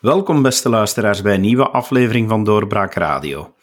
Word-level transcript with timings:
Welkom, 0.00 0.42
beste 0.42 0.68
luisteraars, 0.68 1.22
bij 1.22 1.34
een 1.34 1.40
nieuwe 1.40 1.68
aflevering 1.68 2.28
van 2.28 2.44
Doorbraak 2.44 2.94
Radio. 2.94 3.54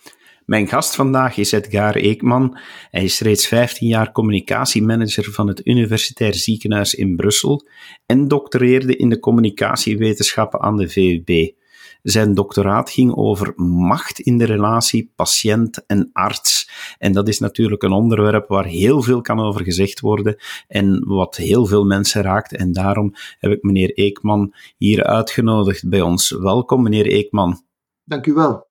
Mijn 0.45 0.67
gast 0.67 0.95
vandaag 0.95 1.37
is 1.37 1.51
Edgar 1.51 1.95
Eekman. 1.95 2.57
Hij 2.91 3.03
is 3.03 3.19
reeds 3.19 3.47
15 3.47 3.87
jaar 3.87 4.11
communicatiemanager 4.11 5.31
van 5.31 5.47
het 5.47 5.65
Universitair 5.65 6.35
Ziekenhuis 6.35 6.93
in 6.93 7.15
Brussel 7.15 7.67
en 8.05 8.27
doctoreerde 8.27 8.95
in 8.95 9.09
de 9.09 9.19
communicatiewetenschappen 9.19 10.59
aan 10.59 10.77
de 10.77 10.89
VUB. 10.89 11.53
Zijn 12.01 12.33
doctoraat 12.33 12.89
ging 12.89 13.15
over 13.15 13.53
macht 13.55 14.19
in 14.19 14.37
de 14.37 14.45
relatie 14.45 15.11
patiënt 15.15 15.85
en 15.85 16.09
arts. 16.13 16.69
En 16.97 17.11
dat 17.11 17.27
is 17.27 17.39
natuurlijk 17.39 17.83
een 17.83 17.91
onderwerp 17.91 18.47
waar 18.47 18.65
heel 18.65 19.01
veel 19.01 19.21
kan 19.21 19.39
over 19.39 19.63
gezegd 19.63 19.99
worden 19.99 20.35
en 20.67 21.03
wat 21.07 21.35
heel 21.35 21.65
veel 21.65 21.85
mensen 21.85 22.21
raakt. 22.21 22.55
En 22.55 22.71
daarom 22.71 23.13
heb 23.39 23.51
ik 23.51 23.63
meneer 23.63 23.93
Eekman 23.93 24.53
hier 24.77 25.03
uitgenodigd 25.03 25.89
bij 25.89 26.01
ons. 26.01 26.31
Welkom, 26.31 26.83
meneer 26.83 27.05
Eekman. 27.05 27.65
Dank 28.03 28.25
u 28.25 28.33
wel. 28.33 28.67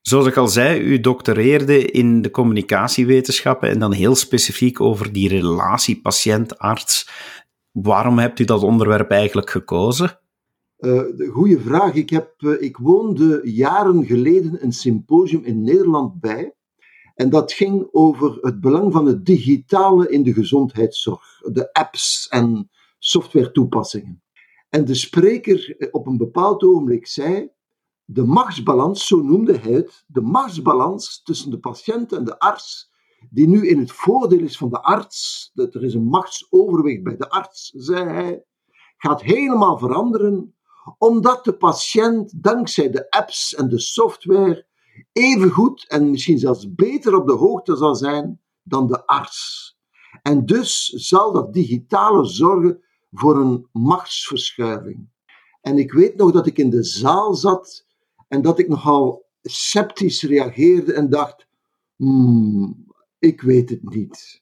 Zoals 0.00 0.26
ik 0.26 0.36
al 0.36 0.48
zei, 0.48 0.80
u 0.80 1.00
doctoreerde 1.00 1.86
in 1.86 2.22
de 2.22 2.30
communicatiewetenschappen 2.30 3.68
en 3.68 3.78
dan 3.78 3.92
heel 3.92 4.14
specifiek 4.14 4.80
over 4.80 5.12
die 5.12 5.28
relatie 5.28 6.00
patiënt-arts. 6.00 7.10
Waarom 7.72 8.18
hebt 8.18 8.38
u 8.38 8.44
dat 8.44 8.62
onderwerp 8.62 9.10
eigenlijk 9.10 9.50
gekozen? 9.50 10.21
Uh, 10.82 11.30
goeie 11.30 11.58
vraag. 11.58 11.94
Ik, 11.94 12.10
heb, 12.10 12.34
uh, 12.38 12.62
ik 12.62 12.76
woonde 12.76 13.40
jaren 13.44 14.06
geleden 14.06 14.64
een 14.64 14.72
symposium 14.72 15.44
in 15.44 15.62
Nederland 15.62 16.20
bij. 16.20 16.54
En 17.14 17.30
dat 17.30 17.52
ging 17.52 17.88
over 17.92 18.38
het 18.40 18.60
belang 18.60 18.92
van 18.92 19.06
het 19.06 19.26
digitale 19.26 20.08
in 20.08 20.22
de 20.22 20.32
gezondheidszorg. 20.32 21.40
De 21.52 21.72
apps 21.72 22.28
en 22.28 22.70
software 22.98 23.50
toepassingen. 23.50 24.22
En 24.68 24.84
de 24.84 24.94
spreker 24.94 25.76
eh, 25.78 25.88
op 25.90 26.06
een 26.06 26.16
bepaald 26.16 26.62
ogenblik 26.62 27.06
zei: 27.06 27.50
de 28.04 28.24
machtsbalans, 28.24 29.06
zo 29.06 29.22
noemde 29.22 29.58
hij 29.58 29.72
het, 29.72 30.04
de 30.06 30.20
machtsbalans 30.20 31.22
tussen 31.22 31.50
de 31.50 31.58
patiënt 31.58 32.12
en 32.12 32.24
de 32.24 32.38
arts, 32.38 32.90
die 33.30 33.48
nu 33.48 33.68
in 33.68 33.78
het 33.78 33.92
voordeel 33.92 34.40
is 34.40 34.56
van 34.56 34.70
de 34.70 34.82
arts, 34.82 35.50
dat 35.54 35.74
er 35.74 35.84
is 35.84 35.94
een 35.94 36.08
machtsoverwicht 36.08 37.02
bij 37.02 37.16
de 37.16 37.30
arts, 37.30 37.72
zei 37.76 38.08
hij, 38.08 38.44
gaat 38.96 39.22
helemaal 39.22 39.78
veranderen, 39.78 40.54
omdat 40.98 41.44
de 41.44 41.56
patiënt 41.56 42.42
dankzij 42.42 42.90
de 42.90 43.10
apps 43.10 43.54
en 43.54 43.68
de 43.68 43.80
software 43.80 44.66
even 45.12 45.50
goed 45.50 45.88
en 45.88 46.10
misschien 46.10 46.38
zelfs 46.38 46.74
beter 46.74 47.16
op 47.16 47.26
de 47.26 47.32
hoogte 47.32 47.76
zal 47.76 47.94
zijn 47.94 48.40
dan 48.62 48.86
de 48.86 49.06
arts. 49.06 49.76
En 50.22 50.46
dus 50.46 50.88
zal 50.88 51.32
dat 51.32 51.52
digitale 51.52 52.24
zorgen 52.24 52.82
voor 53.12 53.36
een 53.36 53.68
machtsverschuiving. 53.72 55.08
En 55.60 55.78
ik 55.78 55.92
weet 55.92 56.16
nog 56.16 56.32
dat 56.32 56.46
ik 56.46 56.58
in 56.58 56.70
de 56.70 56.82
zaal 56.82 57.34
zat 57.34 57.86
en 58.28 58.42
dat 58.42 58.58
ik 58.58 58.68
nogal 58.68 59.26
sceptisch 59.42 60.22
reageerde 60.22 60.92
en 60.92 61.10
dacht: 61.10 61.46
hmm, 61.96 62.86
ik 63.18 63.40
weet 63.40 63.70
het 63.70 63.90
niet. 63.90 64.41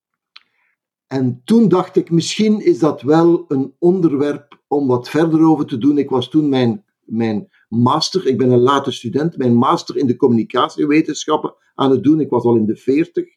En 1.11 1.41
toen 1.45 1.69
dacht 1.69 1.97
ik: 1.97 2.11
misschien 2.11 2.61
is 2.65 2.79
dat 2.79 3.03
wel 3.03 3.45
een 3.49 3.75
onderwerp 3.79 4.61
om 4.69 4.87
wat 4.87 5.09
verder 5.09 5.43
over 5.43 5.67
te 5.67 5.79
doen. 5.79 5.99
Ik 5.99 6.11
was 6.11 6.29
toen 6.29 6.49
mijn, 6.49 6.85
mijn 7.05 7.49
master, 7.69 8.27
ik 8.27 8.39
ben 8.39 8.51
een 8.51 8.61
late 8.61 8.91
student, 8.91 9.37
mijn 9.37 9.55
master 9.55 9.97
in 9.97 10.07
de 10.07 10.17
communicatiewetenschappen 10.17 11.55
aan 11.75 11.91
het 11.91 12.03
doen. 12.03 12.21
Ik 12.21 12.31
was 12.31 12.45
al 12.45 12.57
in 12.57 12.67
de 12.67 12.77
veertig. 12.77 13.29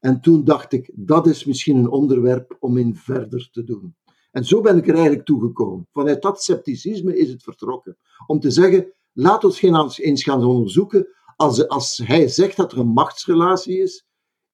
En 0.00 0.20
toen 0.20 0.44
dacht 0.44 0.72
ik: 0.72 0.90
dat 0.94 1.26
is 1.26 1.44
misschien 1.44 1.76
een 1.76 1.90
onderwerp 1.90 2.56
om 2.60 2.76
in 2.76 2.94
verder 2.94 3.48
te 3.52 3.64
doen. 3.64 3.96
En 4.30 4.44
zo 4.44 4.60
ben 4.60 4.76
ik 4.76 4.88
er 4.88 4.94
eigenlijk 4.94 5.24
toegekomen. 5.24 5.86
Vanuit 5.92 6.22
dat 6.22 6.42
scepticisme 6.42 7.18
is 7.18 7.28
het 7.28 7.42
vertrokken. 7.42 7.96
Om 8.26 8.40
te 8.40 8.50
zeggen, 8.50 8.92
Laat 9.20 9.44
ons 9.44 9.98
eens 9.98 10.22
gaan 10.22 10.44
onderzoeken, 10.44 11.08
als, 11.36 11.68
als 11.68 12.00
hij 12.04 12.28
zegt 12.28 12.56
dat 12.56 12.72
er 12.72 12.78
een 12.78 12.92
machtsrelatie 12.92 13.78
is, 13.78 14.06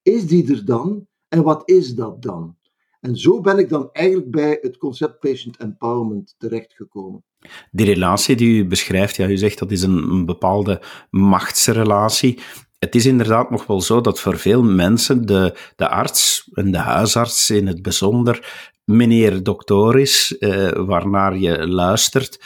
is 0.03 0.27
die 0.27 0.53
er 0.53 0.65
dan 0.65 1.06
en 1.34 1.43
wat 1.43 1.62
is 1.65 1.95
dat 1.95 2.22
dan? 2.22 2.56
En 3.00 3.17
zo 3.17 3.41
ben 3.41 3.59
ik 3.59 3.69
dan 3.69 3.89
eigenlijk 3.93 4.31
bij 4.31 4.59
het 4.61 4.77
concept 4.77 5.19
patient 5.19 5.56
empowerment 5.56 6.34
terechtgekomen. 6.39 7.25
Die 7.71 7.87
relatie 7.87 8.37
die 8.37 8.59
u 8.59 8.67
beschrijft, 8.67 9.17
ja, 9.17 9.28
u 9.28 9.37
zegt 9.37 9.59
dat 9.59 9.71
is 9.71 9.83
een, 9.83 10.11
een 10.11 10.27
bepaalde 10.27 10.83
machtsrelatie. 11.11 12.39
Het 12.78 12.95
is 12.95 13.06
inderdaad 13.06 13.50
nog 13.50 13.67
wel 13.67 13.81
zo 13.81 14.00
dat 14.00 14.21
voor 14.21 14.39
veel 14.39 14.62
mensen 14.62 15.27
de, 15.27 15.59
de 15.77 15.89
arts 15.89 16.50
en 16.53 16.71
de 16.71 16.78
huisarts 16.78 17.51
in 17.51 17.66
het 17.66 17.83
bijzonder 17.83 18.71
meneer 18.84 19.43
dokter 19.43 19.99
is, 19.99 20.37
eh, 20.39 20.71
waarnaar 20.87 21.37
je 21.37 21.69
luistert. 21.69 22.41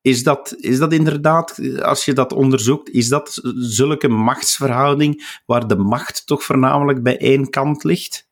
Is 0.00 0.22
dat, 0.22 0.54
is 0.58 0.78
dat 0.78 0.92
inderdaad, 0.92 1.60
als 1.82 2.04
je 2.04 2.12
dat 2.12 2.32
onderzoekt, 2.32 2.90
is 2.90 3.08
dat 3.08 3.40
zulke 3.54 4.08
machtsverhouding 4.08 5.40
waar 5.46 5.66
de 5.66 5.76
macht 5.76 6.26
toch 6.26 6.42
voornamelijk 6.42 7.02
bij 7.02 7.18
één 7.18 7.50
kant 7.50 7.84
ligt? 7.84 8.27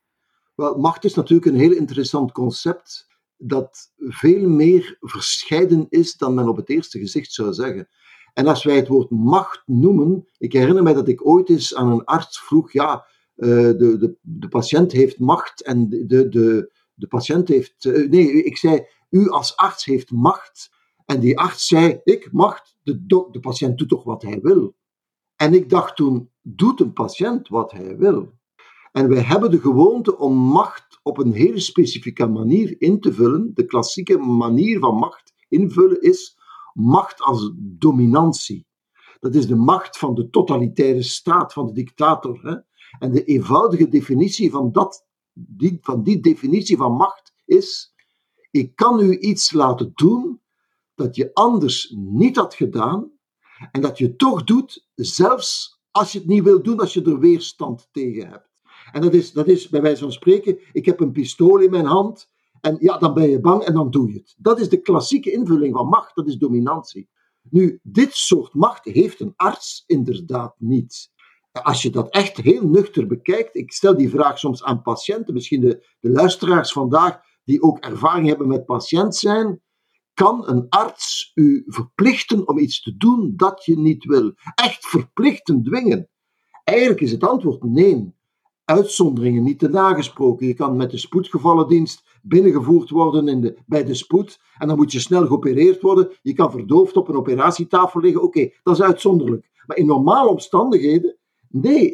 Wel, 0.56 0.78
macht 0.78 1.04
is 1.04 1.14
natuurlijk 1.14 1.46
een 1.48 1.60
heel 1.60 1.72
interessant 1.72 2.32
concept 2.32 3.06
dat 3.36 3.92
veel 3.98 4.48
meer 4.48 4.96
verscheiden 5.00 5.86
is 5.88 6.16
dan 6.16 6.34
men 6.34 6.48
op 6.48 6.56
het 6.56 6.68
eerste 6.68 6.98
gezicht 6.98 7.32
zou 7.32 7.52
zeggen. 7.52 7.88
En 8.32 8.46
als 8.46 8.64
wij 8.64 8.76
het 8.76 8.88
woord 8.88 9.10
macht 9.10 9.62
noemen, 9.66 10.28
ik 10.38 10.52
herinner 10.52 10.82
mij 10.82 10.94
dat 10.94 11.08
ik 11.08 11.26
ooit 11.26 11.48
eens 11.48 11.74
aan 11.74 11.90
een 11.90 12.04
arts 12.04 12.40
vroeg, 12.40 12.72
ja, 12.72 13.06
uh, 13.36 13.48
de, 13.50 13.96
de, 13.98 14.16
de 14.20 14.48
patiënt 14.48 14.92
heeft 14.92 15.18
macht 15.18 15.62
en 15.62 15.88
de, 15.88 16.28
de, 16.28 16.72
de 16.94 17.06
patiënt 17.06 17.48
heeft, 17.48 17.84
uh, 17.84 18.10
nee, 18.10 18.42
ik 18.42 18.56
zei, 18.56 18.86
u 19.10 19.28
als 19.28 19.56
arts 19.56 19.84
heeft 19.84 20.10
macht 20.10 20.70
en 21.04 21.20
die 21.20 21.38
arts 21.38 21.66
zei, 21.66 22.00
ik 22.04 22.32
mag, 22.32 22.62
de, 22.82 23.04
de 23.30 23.40
patiënt 23.40 23.78
doet 23.78 23.88
toch 23.88 24.04
wat 24.04 24.22
hij 24.22 24.40
wil. 24.40 24.74
En 25.36 25.54
ik 25.54 25.68
dacht 25.68 25.96
toen, 25.96 26.30
doet 26.42 26.80
een 26.80 26.92
patiënt 26.92 27.48
wat 27.48 27.72
hij 27.72 27.96
wil? 27.96 28.32
En 28.96 29.08
wij 29.08 29.22
hebben 29.22 29.50
de 29.50 29.60
gewoonte 29.60 30.18
om 30.18 30.36
macht 30.36 31.00
op 31.02 31.18
een 31.18 31.32
hele 31.32 31.60
specifieke 31.60 32.26
manier 32.26 32.74
in 32.78 33.00
te 33.00 33.12
vullen. 33.12 33.50
De 33.54 33.64
klassieke 33.64 34.18
manier 34.18 34.78
van 34.78 34.94
macht 34.94 35.34
invullen 35.48 36.00
is 36.00 36.38
macht 36.72 37.20
als 37.20 37.52
dominantie. 37.56 38.66
Dat 39.20 39.34
is 39.34 39.46
de 39.46 39.56
macht 39.56 39.98
van 39.98 40.14
de 40.14 40.30
totalitaire 40.30 41.02
staat, 41.02 41.52
van 41.52 41.66
de 41.66 41.72
dictator. 41.72 42.40
Hè? 42.42 42.56
En 42.98 43.12
de 43.12 43.24
eenvoudige 43.24 43.88
definitie 43.88 44.50
van, 44.50 44.72
dat, 44.72 45.06
die, 45.32 45.78
van 45.80 46.02
die 46.02 46.20
definitie 46.20 46.76
van 46.76 46.92
macht 46.92 47.32
is: 47.44 47.94
ik 48.50 48.76
kan 48.76 49.00
u 49.00 49.18
iets 49.18 49.52
laten 49.52 49.92
doen 49.94 50.40
dat 50.94 51.16
je 51.16 51.30
anders 51.34 51.94
niet 51.96 52.36
had 52.36 52.54
gedaan 52.54 53.10
en 53.72 53.80
dat 53.80 53.98
je 53.98 54.16
toch 54.16 54.44
doet, 54.44 54.88
zelfs 54.94 55.80
als 55.90 56.12
je 56.12 56.18
het 56.18 56.28
niet 56.28 56.44
wil 56.44 56.62
doen, 56.62 56.78
als 56.78 56.94
je 56.94 57.02
er 57.02 57.18
weerstand 57.18 57.88
tegen 57.92 58.28
hebt. 58.28 58.54
En 58.92 59.00
dat 59.00 59.14
is, 59.14 59.32
dat 59.32 59.46
is 59.46 59.68
bij 59.68 59.82
wijze 59.82 60.02
van 60.02 60.12
spreken, 60.12 60.58
ik 60.72 60.86
heb 60.86 61.00
een 61.00 61.12
pistool 61.12 61.58
in 61.58 61.70
mijn 61.70 61.84
hand 61.84 62.30
en 62.60 62.76
ja, 62.80 62.98
dan 62.98 63.14
ben 63.14 63.30
je 63.30 63.40
bang 63.40 63.62
en 63.62 63.74
dan 63.74 63.90
doe 63.90 64.12
je 64.12 64.18
het. 64.18 64.34
Dat 64.38 64.60
is 64.60 64.68
de 64.68 64.80
klassieke 64.80 65.32
invulling 65.32 65.74
van 65.74 65.88
macht, 65.88 66.14
dat 66.14 66.28
is 66.28 66.36
dominantie. 66.36 67.08
Nu, 67.50 67.80
dit 67.82 68.14
soort 68.14 68.54
macht 68.54 68.84
heeft 68.84 69.20
een 69.20 69.32
arts 69.36 69.84
inderdaad 69.86 70.54
niet. 70.58 71.14
Als 71.52 71.82
je 71.82 71.90
dat 71.90 72.10
echt 72.10 72.36
heel 72.36 72.68
nuchter 72.68 73.06
bekijkt, 73.06 73.56
ik 73.56 73.72
stel 73.72 73.96
die 73.96 74.10
vraag 74.10 74.38
soms 74.38 74.64
aan 74.64 74.82
patiënten, 74.82 75.34
misschien 75.34 75.60
de, 75.60 75.86
de 76.00 76.10
luisteraars 76.10 76.72
vandaag 76.72 77.20
die 77.44 77.62
ook 77.62 77.78
ervaring 77.78 78.26
hebben 78.26 78.48
met 78.48 78.64
patiënt 78.64 79.16
zijn, 79.16 79.60
kan 80.14 80.48
een 80.48 80.66
arts 80.68 81.30
u 81.34 81.64
verplichten 81.66 82.48
om 82.48 82.58
iets 82.58 82.82
te 82.82 82.96
doen 82.96 83.32
dat 83.36 83.64
je 83.64 83.78
niet 83.78 84.04
wil. 84.04 84.32
Echt 84.54 84.86
verplichten, 84.86 85.62
dwingen. 85.62 86.08
Eigenlijk 86.64 87.00
is 87.00 87.10
het 87.10 87.24
antwoord 87.24 87.62
nee. 87.62 88.14
Uitzonderingen 88.66 89.42
niet 89.42 89.58
te 89.58 89.68
nagesproken. 89.68 90.46
Je 90.46 90.54
kan 90.54 90.76
met 90.76 90.90
de 90.90 90.98
spoedgevallendienst 90.98 92.04
binnengevoerd 92.22 92.90
worden 92.90 93.28
in 93.28 93.40
de, 93.40 93.58
bij 93.66 93.84
de 93.84 93.94
spoed 93.94 94.40
en 94.58 94.68
dan 94.68 94.76
moet 94.76 94.92
je 94.92 95.00
snel 95.00 95.26
geopereerd 95.26 95.82
worden. 95.82 96.10
Je 96.22 96.32
kan 96.32 96.50
verdoofd 96.50 96.96
op 96.96 97.08
een 97.08 97.16
operatietafel 97.16 98.00
liggen. 98.00 98.22
Oké, 98.22 98.50
dat 98.62 98.74
is 98.74 98.82
uitzonderlijk. 98.82 99.50
Maar 99.66 99.76
in 99.76 99.86
normale 99.86 100.28
omstandigheden, 100.28 101.16
nee, 101.48 101.92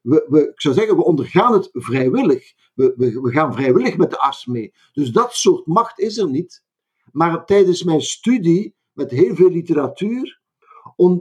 we, 0.00 0.26
we, 0.28 0.40
ik 0.40 0.60
zou 0.60 0.74
zeggen, 0.74 0.96
we 0.96 1.04
ondergaan 1.04 1.52
het 1.52 1.68
vrijwillig. 1.72 2.52
We, 2.74 2.94
we, 2.96 3.20
we 3.20 3.30
gaan 3.30 3.52
vrijwillig 3.52 3.96
met 3.96 4.10
de 4.10 4.18
arts 4.18 4.46
mee. 4.46 4.72
Dus 4.92 5.12
dat 5.12 5.32
soort 5.32 5.66
macht 5.66 5.98
is 5.98 6.18
er 6.18 6.30
niet. 6.30 6.62
Maar 7.12 7.44
tijdens 7.44 7.82
mijn 7.82 8.02
studie 8.02 8.74
met 8.92 9.10
heel 9.10 9.34
veel 9.34 9.50
literatuur 9.50 10.40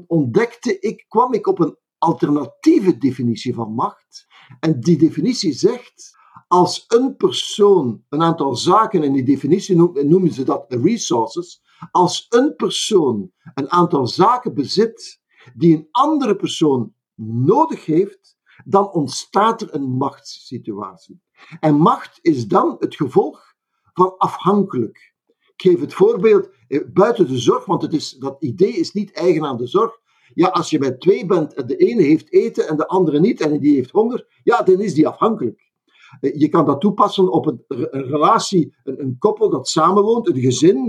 ontdekte 0.08 0.80
ik, 0.80 1.06
kwam 1.08 1.34
ik 1.34 1.48
op 1.48 1.60
een 1.60 1.78
alternatieve 2.02 2.98
definitie 2.98 3.54
van 3.54 3.74
macht. 3.74 4.28
En 4.60 4.80
die 4.80 4.98
definitie 4.98 5.54
zegt, 5.54 6.18
als 6.48 6.86
een 6.88 7.16
persoon 7.16 8.04
een 8.10 8.22
aantal 8.22 8.56
zaken, 8.56 9.04
en 9.04 9.14
die 9.14 9.24
definitie 9.24 9.76
noemen 10.04 10.32
ze 10.32 10.44
dat 10.44 10.66
resources, 10.68 11.62
als 11.92 12.26
een 12.30 12.56
persoon 12.56 13.32
een 13.54 13.72
aantal 13.72 14.08
zaken 14.08 14.54
bezit 14.54 15.20
die 15.54 15.76
een 15.76 15.88
andere 15.92 16.36
persoon 16.36 16.94
nodig 17.16 17.86
heeft, 17.86 18.38
dan 18.66 18.92
ontstaat 18.92 19.62
er 19.62 19.74
een 19.74 19.90
machtssituatie. 19.90 21.22
En 21.60 21.76
macht 21.76 22.20
is 22.22 22.48
dan 22.48 22.76
het 22.80 22.96
gevolg 22.96 23.54
van 23.94 24.18
afhankelijk. 24.18 25.10
geef 25.56 25.80
het 25.80 25.94
voorbeeld, 25.94 26.50
eh, 26.68 26.80
buiten 26.94 27.28
de 27.28 27.38
zorg, 27.38 27.66
want 27.66 27.82
het 27.82 27.94
is, 27.94 28.12
dat 28.12 28.44
idee 28.44 28.72
is 28.72 28.92
niet 28.92 29.12
eigen 29.12 29.46
aan 29.46 29.58
de 29.58 29.68
zorg. 29.68 30.01
Ja, 30.34 30.48
als 30.48 30.70
je 30.70 30.78
bij 30.78 30.92
twee 30.92 31.26
bent 31.26 31.54
en 31.54 31.68
de 31.68 31.76
ene 31.76 32.02
heeft 32.02 32.34
eten 32.34 32.68
en 32.68 32.78
de 32.78 32.88
andere 32.88 33.20
niet 33.20 33.42
en 33.42 33.60
die 33.60 33.76
heeft 33.76 33.92
honger, 33.92 34.40
ja, 34.44 34.62
dan 34.62 34.80
is 34.80 34.94
die 34.94 35.08
afhankelijk. 35.08 35.72
Eh, 36.20 36.40
je 36.40 36.50
kan 36.50 36.66
dat 36.66 36.82
toepassen 36.82 37.32
op 37.32 37.46
een, 37.46 37.64
relatie, 37.92 38.76
een, 38.84 39.02
een, 39.02 39.16
koppel 39.20 39.50
dat 39.50 39.68
samenwoont, 39.68 40.28
een 40.28 40.40
gezin. 40.40 40.88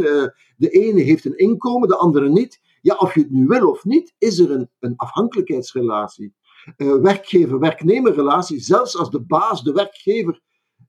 De 0.56 0.68
ene 0.68 1.00
heeft 1.00 1.24
een 1.24 1.36
inkomen, 1.36 1.88
de 1.88 1.96
andere 1.96 2.28
niet. 2.28 2.60
Ja, 2.80 2.94
of 2.96 3.14
je 3.14 3.20
het 3.20 3.30
nu 3.30 3.46
wil 3.46 3.70
of 3.70 3.84
niet, 3.84 4.14
is 4.18 4.38
er 4.38 4.50
een, 4.50 4.70
een 4.78 4.96
afhankelijkheidsrelatie. 4.96 6.34
Werkgever-werknemerrelatie, 6.76 8.60
zelfs 8.60 8.96
als 8.96 9.10
de 9.10 9.20
baas, 9.20 9.62
de 9.62 9.72
werkgever, 9.72 10.40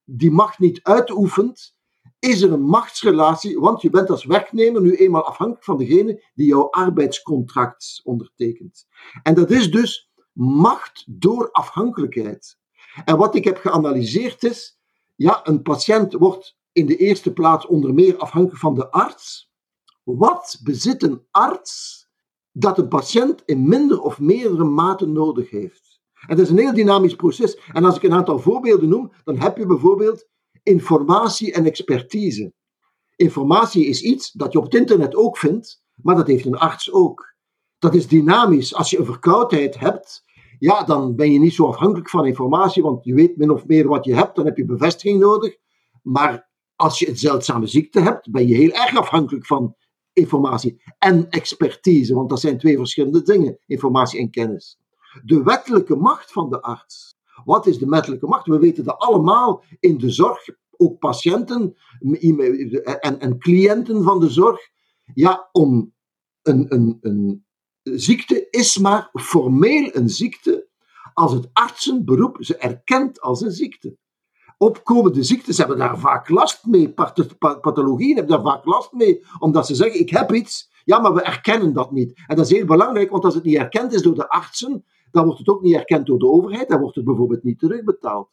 die 0.05 0.31
macht 0.31 0.59
niet 0.59 0.79
uitoefent, 0.83 1.72
is 2.23 2.41
er 2.41 2.51
een 2.51 2.63
machtsrelatie, 2.63 3.59
want 3.59 3.81
je 3.81 3.89
bent 3.89 4.09
als 4.09 4.25
werknemer 4.25 4.81
nu 4.81 4.95
eenmaal 4.95 5.23
afhankelijk 5.23 5.63
van 5.63 5.77
degene 5.77 6.23
die 6.33 6.47
jouw 6.47 6.69
arbeidscontract 6.69 8.01
ondertekent. 8.03 8.87
En 9.23 9.33
dat 9.33 9.51
is 9.51 9.71
dus 9.71 10.11
macht 10.31 11.05
door 11.07 11.51
afhankelijkheid. 11.51 12.57
En 13.05 13.17
wat 13.17 13.35
ik 13.35 13.43
heb 13.43 13.57
geanalyseerd 13.57 14.43
is, 14.43 14.79
ja, 15.15 15.39
een 15.43 15.61
patiënt 15.61 16.13
wordt 16.13 16.57
in 16.71 16.85
de 16.85 16.97
eerste 16.97 17.33
plaats 17.33 17.65
onder 17.65 17.93
meer 17.93 18.17
afhankelijk 18.17 18.59
van 18.59 18.75
de 18.75 18.91
arts. 18.91 19.51
Wat 20.03 20.59
bezit 20.63 21.03
een 21.03 21.21
arts 21.31 22.07
dat 22.51 22.77
een 22.77 22.87
patiënt 22.87 23.41
in 23.45 23.67
minder 23.67 24.01
of 24.01 24.19
meerdere 24.19 24.63
mate 24.63 25.05
nodig 25.05 25.49
heeft? 25.49 26.01
En 26.27 26.35
dat 26.35 26.45
is 26.45 26.51
een 26.51 26.57
heel 26.57 26.73
dynamisch 26.73 27.15
proces. 27.15 27.57
En 27.73 27.85
als 27.85 27.95
ik 27.95 28.03
een 28.03 28.13
aantal 28.13 28.39
voorbeelden 28.39 28.89
noem, 28.89 29.11
dan 29.23 29.37
heb 29.37 29.57
je 29.57 29.65
bijvoorbeeld 29.65 30.31
informatie 30.63 31.53
en 31.53 31.65
expertise. 31.65 32.53
Informatie 33.15 33.85
is 33.85 34.01
iets 34.01 34.31
dat 34.31 34.51
je 34.51 34.57
op 34.57 34.63
het 34.63 34.73
internet 34.73 35.15
ook 35.15 35.37
vindt, 35.37 35.83
maar 35.95 36.15
dat 36.15 36.27
heeft 36.27 36.45
een 36.45 36.57
arts 36.57 36.91
ook. 36.91 37.35
Dat 37.79 37.95
is 37.95 38.07
dynamisch. 38.07 38.75
Als 38.75 38.89
je 38.89 38.99
een 38.99 39.05
verkoudheid 39.05 39.79
hebt, 39.79 40.23
ja, 40.59 40.83
dan 40.83 41.15
ben 41.15 41.31
je 41.31 41.39
niet 41.39 41.53
zo 41.53 41.65
afhankelijk 41.67 42.09
van 42.09 42.25
informatie, 42.25 42.83
want 42.83 43.03
je 43.03 43.13
weet 43.13 43.37
min 43.37 43.51
of 43.51 43.65
meer 43.65 43.87
wat 43.87 44.05
je 44.05 44.15
hebt, 44.15 44.35
dan 44.35 44.45
heb 44.45 44.57
je 44.57 44.65
bevestiging 44.65 45.19
nodig. 45.19 45.57
Maar 46.01 46.49
als 46.75 46.99
je 46.99 47.09
een 47.09 47.17
zeldzame 47.17 47.67
ziekte 47.67 47.99
hebt, 47.99 48.31
ben 48.31 48.47
je 48.47 48.55
heel 48.55 48.71
erg 48.71 48.97
afhankelijk 48.97 49.45
van 49.45 49.75
informatie 50.13 50.81
en 50.99 51.29
expertise, 51.29 52.13
want 52.13 52.29
dat 52.29 52.39
zijn 52.39 52.57
twee 52.57 52.77
verschillende 52.77 53.21
dingen, 53.21 53.59
informatie 53.65 54.19
en 54.19 54.29
kennis. 54.29 54.77
De 55.23 55.43
wettelijke 55.43 55.95
macht 55.95 56.31
van 56.31 56.49
de 56.49 56.61
arts 56.61 57.12
wat 57.45 57.65
is 57.65 57.77
de 57.77 57.89
wettelijke 57.89 58.27
macht? 58.27 58.47
We 58.47 58.59
weten 58.59 58.83
dat 58.83 58.97
allemaal 58.97 59.63
in 59.79 59.97
de 59.97 60.09
zorg, 60.09 60.45
ook 60.77 60.99
patiënten 60.99 61.75
en, 62.99 63.19
en 63.19 63.37
cliënten 63.37 64.03
van 64.03 64.19
de 64.19 64.29
zorg. 64.29 64.59
Ja, 65.13 65.49
om 65.51 65.93
een, 66.41 66.65
een, 66.73 66.97
een 67.01 67.45
ziekte 67.83 68.47
is 68.49 68.77
maar 68.77 69.09
formeel 69.13 69.89
een 69.91 70.09
ziekte 70.09 70.67
als 71.13 71.33
het 71.33 71.49
artsenberoep 71.53 72.37
ze 72.39 72.57
erkent 72.57 73.21
als 73.21 73.41
een 73.41 73.51
ziekte. 73.51 73.97
Opkomende 74.57 75.23
ziektes 75.23 75.57
hebben 75.57 75.77
daar 75.77 75.99
vaak 75.99 76.29
last 76.29 76.65
mee, 76.65 76.93
pathologieën 77.61 78.15
hebben 78.15 78.35
daar 78.35 78.53
vaak 78.53 78.65
last 78.65 78.91
mee, 78.91 79.25
omdat 79.39 79.67
ze 79.67 79.75
zeggen: 79.75 79.99
Ik 79.99 80.09
heb 80.09 80.33
iets, 80.33 80.71
ja, 80.83 80.99
maar 80.99 81.13
we 81.13 81.21
erkennen 81.21 81.73
dat 81.73 81.91
niet. 81.91 82.21
En 82.27 82.35
dat 82.35 82.45
is 82.45 82.51
heel 82.51 82.65
belangrijk, 82.65 83.09
want 83.09 83.25
als 83.25 83.35
het 83.35 83.43
niet 83.43 83.57
erkend 83.57 83.93
is 83.93 84.01
door 84.01 84.15
de 84.15 84.29
artsen, 84.29 84.85
dan 85.13 85.23
wordt 85.23 85.39
het 85.39 85.49
ook 85.49 85.61
niet 85.61 85.75
erkend 85.75 86.05
door 86.05 86.19
de 86.19 86.29
overheid, 86.29 86.69
dan 86.69 86.79
wordt 86.79 86.95
het 86.95 87.05
bijvoorbeeld 87.05 87.43
niet 87.43 87.59
terugbetaald. 87.59 88.29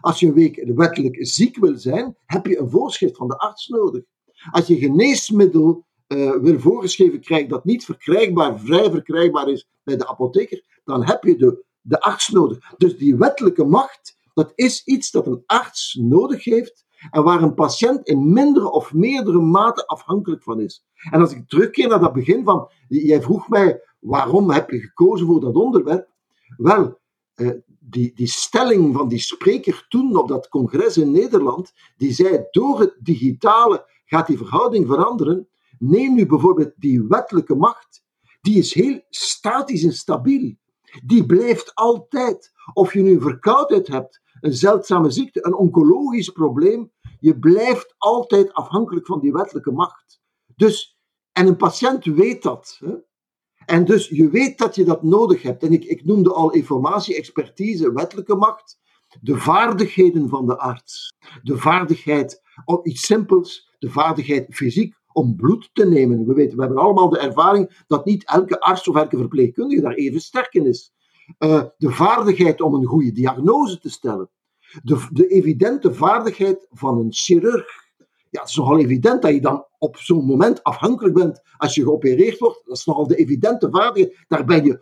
Als 0.00 0.20
je 0.20 0.26
een 0.26 0.34
week 0.34 0.72
wettelijk 0.74 1.16
ziek 1.20 1.56
wil 1.56 1.78
zijn, 1.78 2.16
heb 2.24 2.46
je 2.46 2.58
een 2.58 2.70
voorschrift 2.70 3.16
van 3.16 3.28
de 3.28 3.38
arts 3.38 3.68
nodig. 3.68 4.02
Als 4.50 4.66
je 4.66 4.76
geneesmiddel 4.76 5.86
uh, 6.08 6.36
wil 6.36 6.58
voorgeschreven 6.58 7.20
krijgen 7.20 7.48
dat 7.48 7.64
niet 7.64 7.84
verkrijgbaar, 7.84 8.60
vrij 8.60 8.90
verkrijgbaar 8.90 9.48
is 9.48 9.68
bij 9.82 9.96
de 9.96 10.08
apotheker, 10.08 10.80
dan 10.84 11.04
heb 11.04 11.24
je 11.24 11.36
de, 11.36 11.64
de 11.80 12.00
arts 12.00 12.28
nodig. 12.28 12.74
Dus 12.76 12.96
die 12.96 13.16
wettelijke 13.16 13.64
macht, 13.64 14.16
dat 14.34 14.52
is 14.54 14.84
iets 14.84 15.10
dat 15.10 15.26
een 15.26 15.42
arts 15.46 15.98
nodig 16.00 16.44
heeft 16.44 16.84
en 17.10 17.24
waar 17.24 17.42
een 17.42 17.54
patiënt 17.54 18.06
in 18.06 18.32
mindere 18.32 18.70
of 18.70 18.92
meerdere 18.92 19.40
mate 19.40 19.86
afhankelijk 19.86 20.42
van 20.42 20.60
is. 20.60 20.84
En 21.10 21.20
als 21.20 21.32
ik 21.32 21.48
terugkeer 21.48 21.88
naar 21.88 22.00
dat 22.00 22.12
begin 22.12 22.44
van, 22.44 22.68
jij 22.88 23.22
vroeg 23.22 23.48
mij, 23.48 23.80
waarom 23.98 24.50
heb 24.50 24.70
je 24.70 24.78
gekozen 24.78 25.26
voor 25.26 25.40
dat 25.40 25.54
onderwerp? 25.54 26.14
Wel, 26.56 27.00
eh, 27.34 27.50
die, 27.80 28.12
die 28.14 28.26
stelling 28.26 28.94
van 28.94 29.08
die 29.08 29.18
spreker 29.18 29.86
toen 29.88 30.16
op 30.16 30.28
dat 30.28 30.48
congres 30.48 30.96
in 30.96 31.10
Nederland, 31.10 31.72
die 31.96 32.12
zei: 32.12 32.44
door 32.50 32.80
het 32.80 32.96
digitale 32.98 33.86
gaat 34.04 34.26
die 34.26 34.36
verhouding 34.36 34.86
veranderen. 34.86 35.48
Neem 35.78 36.14
nu 36.14 36.26
bijvoorbeeld 36.26 36.72
die 36.76 37.02
wettelijke 37.08 37.54
macht, 37.54 38.04
die 38.40 38.58
is 38.58 38.74
heel 38.74 39.00
statisch 39.08 39.84
en 39.84 39.92
stabiel. 39.92 40.54
Die 41.04 41.26
blijft 41.26 41.74
altijd. 41.74 42.52
Of 42.72 42.92
je 42.92 43.02
nu 43.02 43.12
een 43.12 43.20
verkoudheid 43.20 43.86
hebt, 43.86 44.20
een 44.40 44.52
zeldzame 44.52 45.10
ziekte, 45.10 45.46
een 45.46 45.54
oncologisch 45.54 46.30
probleem, 46.30 46.92
je 47.20 47.38
blijft 47.38 47.94
altijd 47.98 48.52
afhankelijk 48.52 49.06
van 49.06 49.20
die 49.20 49.32
wettelijke 49.32 49.70
macht. 49.70 50.20
Dus, 50.56 50.98
en 51.32 51.46
een 51.46 51.56
patiënt 51.56 52.04
weet 52.04 52.42
dat. 52.42 52.76
Hè? 52.84 52.94
En 53.66 53.84
dus 53.84 54.08
je 54.08 54.30
weet 54.30 54.58
dat 54.58 54.74
je 54.74 54.84
dat 54.84 55.02
nodig 55.02 55.42
hebt. 55.42 55.62
En 55.62 55.72
ik, 55.72 55.84
ik 55.84 56.04
noemde 56.04 56.32
al 56.32 56.50
informatie, 56.50 57.16
expertise, 57.16 57.92
wettelijke 57.92 58.34
macht. 58.34 58.78
De 59.20 59.36
vaardigheden 59.36 60.28
van 60.28 60.46
de 60.46 60.58
arts. 60.58 61.12
De 61.42 61.58
vaardigheid 61.58 62.42
om 62.64 62.80
iets 62.82 63.06
simpels, 63.06 63.74
de 63.78 63.90
vaardigheid 63.90 64.54
fysiek 64.54 64.94
om 65.12 65.36
bloed 65.36 65.70
te 65.72 65.86
nemen. 65.86 66.26
We, 66.26 66.34
weten, 66.34 66.56
we 66.56 66.62
hebben 66.64 66.82
allemaal 66.82 67.08
de 67.08 67.18
ervaring 67.18 67.84
dat 67.86 68.04
niet 68.04 68.24
elke 68.24 68.60
arts 68.60 68.88
of 68.88 68.96
elke 68.96 69.16
verpleegkundige 69.16 69.80
daar 69.80 69.94
even 69.94 70.20
sterk 70.20 70.54
in 70.54 70.66
is. 70.66 70.92
Uh, 71.38 71.62
de 71.78 71.90
vaardigheid 71.90 72.60
om 72.60 72.74
een 72.74 72.84
goede 72.84 73.12
diagnose 73.12 73.78
te 73.78 73.90
stellen. 73.90 74.30
De, 74.82 75.06
de 75.10 75.26
evidente 75.26 75.94
vaardigheid 75.94 76.66
van 76.70 76.98
een 76.98 77.12
chirurg 77.12 77.85
ja, 78.36 78.42
het 78.42 78.50
is 78.50 78.56
nogal 78.56 78.78
evident 78.78 79.22
dat 79.22 79.32
je 79.32 79.40
dan 79.40 79.64
op 79.78 79.96
zo'n 79.96 80.24
moment 80.24 80.62
afhankelijk 80.62 81.14
bent 81.14 81.42
als 81.56 81.74
je 81.74 81.82
geopereerd 81.82 82.38
wordt. 82.38 82.62
Dat 82.64 82.76
is 82.76 82.84
nogal 82.84 83.06
de 83.06 83.16
evidente 83.16 83.68
vaardigheid. 83.70 84.24
Daar 84.28 84.44
ben 84.44 84.64
je 84.64 84.80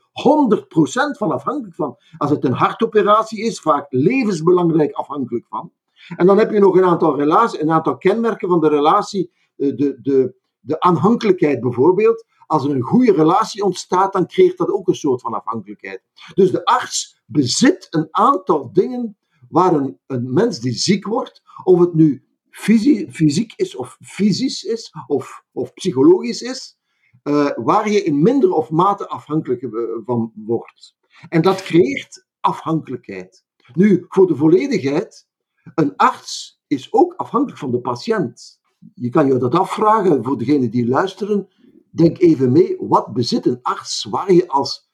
100% 1.15 1.19
van 1.19 1.33
afhankelijk 1.33 1.75
van. 1.75 1.97
Als 2.17 2.31
het 2.31 2.45
een 2.45 2.53
hartoperatie 2.53 3.45
is, 3.45 3.61
vaak 3.61 3.87
levensbelangrijk 3.89 4.93
afhankelijk 4.93 5.47
van. 5.49 5.73
En 6.17 6.27
dan 6.27 6.39
heb 6.39 6.51
je 6.51 6.59
nog 6.59 6.77
een 6.77 6.85
aantal, 6.85 7.17
relaties, 7.17 7.61
een 7.61 7.71
aantal 7.71 7.97
kenmerken 7.97 8.49
van 8.49 8.61
de 8.61 8.69
relatie. 8.69 9.31
De, 9.55 9.75
de, 9.75 9.99
de, 10.03 10.35
de 10.61 10.81
aanhankelijkheid 10.81 11.61
bijvoorbeeld. 11.61 12.25
Als 12.47 12.65
er 12.65 12.71
een 12.71 12.83
goede 12.83 13.13
relatie 13.13 13.65
ontstaat, 13.65 14.13
dan 14.13 14.27
creëert 14.27 14.59
dat 14.59 14.71
ook 14.71 14.89
een 14.89 14.95
soort 14.95 15.21
van 15.21 15.35
afhankelijkheid. 15.35 16.03
Dus 16.35 16.51
de 16.51 16.65
arts 16.65 17.23
bezit 17.27 17.87
een 17.91 18.09
aantal 18.11 18.73
dingen 18.73 19.17
waar 19.49 19.75
een, 19.75 19.99
een 20.07 20.33
mens 20.33 20.61
die 20.61 20.73
ziek 20.73 21.07
wordt, 21.07 21.43
of 21.65 21.79
het 21.81 21.95
nu 21.95 22.25
fysiek 22.55 23.53
is 23.57 23.77
of 23.77 23.97
fysisch 24.01 24.63
is 24.63 24.93
of, 25.07 25.45
of 25.53 25.73
psychologisch 25.73 26.43
is, 26.43 26.79
uh, 27.23 27.51
waar 27.57 27.91
je 27.91 28.03
in 28.03 28.23
minder 28.23 28.53
of 28.53 28.71
mate 28.71 29.09
afhankelijk 29.09 29.63
eh, 29.63 29.71
van 30.05 30.33
wordt. 30.35 30.97
En 31.29 31.43
dat 31.43 31.63
creëert 31.63 32.27
afhankelijkheid. 32.41 33.45
Nu, 33.75 34.05
voor 34.09 34.27
de 34.27 34.37
volledigheid, 34.37 35.27
een 35.75 35.97
arts 35.97 36.63
is 36.67 36.93
ook 36.93 37.15
afhankelijk 37.15 37.59
van 37.59 37.71
de 37.71 37.81
patiënt. 37.81 38.61
Je 38.95 39.09
kan 39.09 39.27
je 39.27 39.37
dat 39.37 39.55
afvragen 39.55 40.25
voor 40.25 40.39
degenen 40.39 40.71
die 40.71 40.89
luisteren. 40.89 41.49
Denk 41.91 42.19
even 42.19 42.53
mee, 42.53 42.77
wat 42.79 43.13
bezit 43.13 43.47
een 43.47 43.63
arts 43.63 44.05
waar 44.05 44.33
je 44.33 44.49
als 44.49 44.91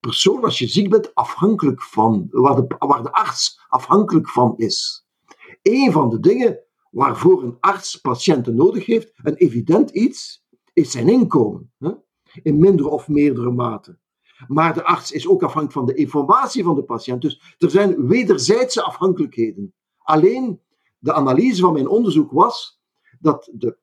persoon, 0.00 0.44
als 0.44 0.58
je 0.58 0.66
ziek 0.66 0.90
bent, 0.90 1.14
afhankelijk 1.14 1.82
van, 1.82 2.28
waar 2.30 2.54
de, 2.56 2.74
waar 2.78 3.02
de 3.02 3.12
arts 3.12 3.60
afhankelijk 3.68 4.28
van 4.28 4.54
is? 4.56 5.06
Een 5.62 5.92
van 5.92 6.08
de 6.08 6.20
dingen 6.20 6.60
waarvoor 6.92 7.42
een 7.42 7.56
arts 7.60 7.96
patiënten 7.96 8.54
nodig 8.54 8.86
heeft, 8.86 9.12
een 9.22 9.34
evident 9.34 9.90
iets, 9.90 10.44
is 10.72 10.90
zijn 10.90 11.08
inkomen. 11.08 11.72
Hè? 11.78 11.90
In 12.42 12.58
minder 12.58 12.88
of 12.88 13.08
meerdere 13.08 13.50
mate. 13.50 13.98
Maar 14.46 14.74
de 14.74 14.84
arts 14.84 15.12
is 15.12 15.28
ook 15.28 15.42
afhankelijk 15.42 15.72
van 15.72 15.86
de 15.86 15.94
informatie 15.94 16.64
van 16.64 16.74
de 16.74 16.82
patiënt. 16.82 17.22
Dus 17.22 17.56
er 17.58 17.70
zijn 17.70 18.06
wederzijdse 18.06 18.82
afhankelijkheden. 18.82 19.74
Alleen 19.98 20.60
de 20.98 21.12
analyse 21.12 21.60
van 21.60 21.72
mijn 21.72 21.88
onderzoek 21.88 22.30
was 22.32 22.80
dat 23.20 23.50
de 23.52 23.78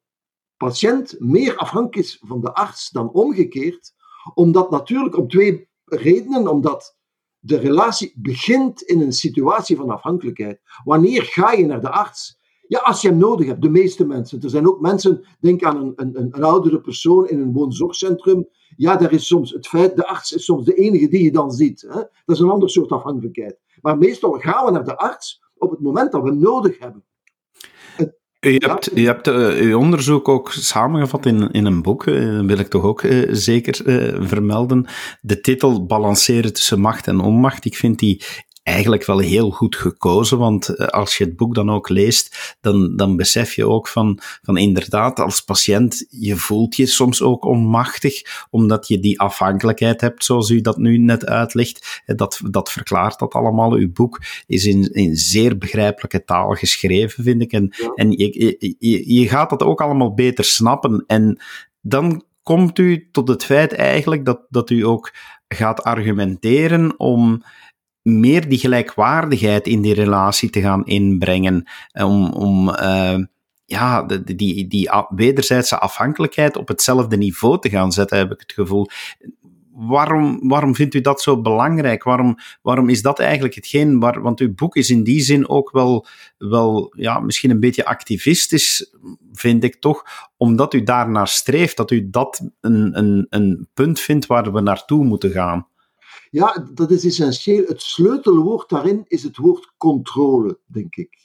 patiënt 0.57 1.15
meer 1.19 1.57
afhankelijk 1.57 1.95
is 1.95 2.21
van 2.25 2.41
de 2.41 2.53
arts 2.53 2.89
dan 2.89 3.11
omgekeerd, 3.11 3.93
omdat 4.33 4.71
natuurlijk 4.71 5.17
om 5.17 5.27
twee 5.27 5.69
redenen, 5.85 6.47
omdat 6.47 6.97
de 7.39 7.57
relatie 7.57 8.13
begint 8.15 8.81
in 8.81 9.01
een 9.01 9.13
situatie 9.13 9.75
van 9.75 9.89
afhankelijkheid. 9.89 10.61
Wanneer 10.83 11.23
ga 11.23 11.51
je 11.51 11.65
naar 11.65 11.81
de 11.81 11.89
arts? 11.89 12.38
Ja, 12.69 12.79
als 12.79 13.01
je 13.01 13.07
hem 13.07 13.17
nodig 13.17 13.47
hebt, 13.47 13.61
de 13.61 13.69
meeste 13.69 14.05
mensen. 14.05 14.41
Er 14.41 14.49
zijn 14.49 14.67
ook 14.67 14.81
mensen, 14.81 15.25
denk 15.39 15.63
aan 15.63 15.77
een, 15.77 15.93
een, 15.95 16.31
een 16.33 16.43
oudere 16.43 16.81
persoon 16.81 17.27
in 17.27 17.39
een 17.39 17.51
woonzorgcentrum. 17.51 18.47
Ja, 18.75 18.95
daar 18.95 19.11
is 19.11 19.27
soms 19.27 19.51
het 19.51 19.67
feit, 19.67 19.95
de 19.95 20.07
arts 20.07 20.31
is 20.31 20.45
soms 20.45 20.65
de 20.65 20.73
enige 20.73 21.07
die 21.07 21.23
je 21.23 21.31
dan 21.31 21.51
ziet. 21.51 21.81
Hè? 21.81 21.99
Dat 22.25 22.35
is 22.35 22.39
een 22.39 22.49
ander 22.49 22.69
soort 22.69 22.91
afhankelijkheid. 22.91 23.59
Maar 23.81 23.97
meestal 23.97 24.31
gaan 24.31 24.65
we 24.65 24.71
naar 24.71 24.83
de 24.83 24.97
arts 24.97 25.41
op 25.57 25.69
het 25.71 25.79
moment 25.79 26.11
dat 26.11 26.23
we 26.23 26.31
nodig 26.31 26.79
hebben. 26.79 27.03
U 28.39 28.55
hebt, 28.55 28.97
u 28.97 29.05
hebt 29.05 29.27
uh, 29.27 29.61
uw 29.61 29.77
onderzoek 29.77 30.27
ook 30.27 30.51
samengevat 30.51 31.25
in, 31.25 31.51
in 31.51 31.65
een 31.65 31.81
boek, 31.81 32.05
uh, 32.05 32.39
wil 32.41 32.57
ik 32.57 32.67
toch 32.67 32.83
ook 32.83 33.01
uh, 33.01 33.27
zeker 33.31 33.75
vermelden. 34.27 34.87
De 35.21 35.41
titel 35.41 35.85
Balanceren 35.85 36.53
tussen 36.53 36.79
macht 36.79 37.07
en 37.07 37.19
onmacht. 37.19 37.65
Ik 37.65 37.75
vind 37.75 37.99
die 37.99 38.23
eigenlijk 38.69 39.05
wel 39.05 39.19
heel 39.19 39.49
goed 39.49 39.75
gekozen, 39.75 40.37
want 40.37 40.69
eh, 40.69 40.87
als 40.87 41.17
je 41.17 41.23
het 41.23 41.35
boek 41.35 41.55
dan 41.55 41.69
ook 41.71 41.89
leest, 41.89 42.57
dan, 42.61 42.95
dan 42.95 43.15
besef 43.15 43.53
je 43.53 43.67
ook 43.67 43.87
van, 43.87 44.19
van 44.41 44.57
inderdaad, 44.57 45.19
als 45.19 45.41
patiënt, 45.41 46.05
je 46.09 46.35
voelt 46.35 46.75
je 46.75 46.85
soms 46.85 47.21
ook 47.21 47.45
onmachtig, 47.45 48.45
omdat 48.49 48.87
je 48.87 48.99
die 48.99 49.19
afhankelijkheid 49.19 50.01
hebt, 50.01 50.25
zoals 50.25 50.49
u 50.49 50.61
dat 50.61 50.77
nu 50.77 50.97
net 50.97 51.25
uitlegt. 51.25 52.01
Dat, 52.05 52.41
dat 52.49 52.71
verklaart 52.71 53.19
dat 53.19 53.33
allemaal. 53.33 53.73
Uw 53.73 53.91
boek 53.91 54.21
is 54.47 54.65
in, 54.65 54.93
in 54.93 55.15
zeer 55.15 55.57
begrijpelijke 55.57 56.23
taal 56.23 56.53
geschreven, 56.53 57.23
vind 57.23 57.41
ik. 57.41 57.51
En, 57.51 57.73
en 57.95 58.11
je, 58.11 58.55
je, 58.79 59.13
je 59.13 59.27
gaat 59.27 59.49
dat 59.49 59.63
ook 59.63 59.81
allemaal 59.81 60.13
beter 60.13 60.43
snappen. 60.43 61.03
En 61.07 61.41
dan 61.81 62.23
komt 62.43 62.79
u 62.79 63.09
tot 63.11 63.27
het 63.27 63.43
feit 63.43 63.73
eigenlijk 63.73 64.25
dat, 64.25 64.45
dat 64.49 64.69
u 64.69 64.85
ook 64.85 65.13
gaat 65.47 65.83
argumenteren 65.83 66.99
om 66.99 67.43
meer 68.09 68.49
die 68.49 68.59
gelijkwaardigheid 68.59 69.67
in 69.67 69.81
die 69.81 69.93
relatie 69.93 70.49
te 70.49 70.61
gaan 70.61 70.85
inbrengen. 70.85 71.69
Om, 71.91 72.31
om 72.31 72.69
uh, 72.69 73.17
ja, 73.65 74.03
die, 74.03 74.35
die, 74.35 74.67
die 74.67 74.89
wederzijdse 75.09 75.79
afhankelijkheid 75.79 76.57
op 76.57 76.67
hetzelfde 76.67 77.17
niveau 77.17 77.59
te 77.59 77.69
gaan 77.69 77.91
zetten, 77.91 78.17
heb 78.17 78.31
ik 78.31 78.39
het 78.39 78.53
gevoel. 78.53 78.87
Waarom, 79.71 80.39
waarom 80.47 80.75
vindt 80.75 80.93
u 80.93 81.01
dat 81.01 81.21
zo 81.21 81.41
belangrijk? 81.41 82.03
Waarom, 82.03 82.37
waarom 82.61 82.89
is 82.89 83.01
dat 83.01 83.19
eigenlijk 83.19 83.55
hetgeen 83.55 83.99
waar, 83.99 84.21
want 84.21 84.39
uw 84.39 84.53
boek 84.53 84.75
is 84.75 84.89
in 84.89 85.03
die 85.03 85.21
zin 85.21 85.49
ook 85.49 85.71
wel, 85.71 86.05
wel 86.37 86.93
ja, 86.95 87.19
misschien 87.19 87.49
een 87.49 87.59
beetje 87.59 87.85
activistisch, 87.85 88.95
vind 89.33 89.63
ik 89.63 89.75
toch, 89.75 90.29
omdat 90.37 90.73
u 90.73 90.83
daarnaar 90.83 91.27
streeft, 91.27 91.77
dat 91.77 91.91
u 91.91 92.09
dat 92.09 92.49
een, 92.61 92.97
een, 92.97 93.27
een 93.29 93.67
punt 93.73 93.99
vindt 93.99 94.25
waar 94.25 94.53
we 94.53 94.61
naartoe 94.61 95.05
moeten 95.05 95.31
gaan. 95.31 95.67
Ja, 96.29 96.69
dat 96.73 96.91
is 96.91 97.05
essentieel. 97.05 97.65
Het 97.65 97.81
sleutelwoord 97.81 98.69
daarin 98.69 99.05
is 99.07 99.23
het 99.23 99.37
woord 99.37 99.73
controle, 99.77 100.59
denk 100.65 100.95
ik. 100.95 101.17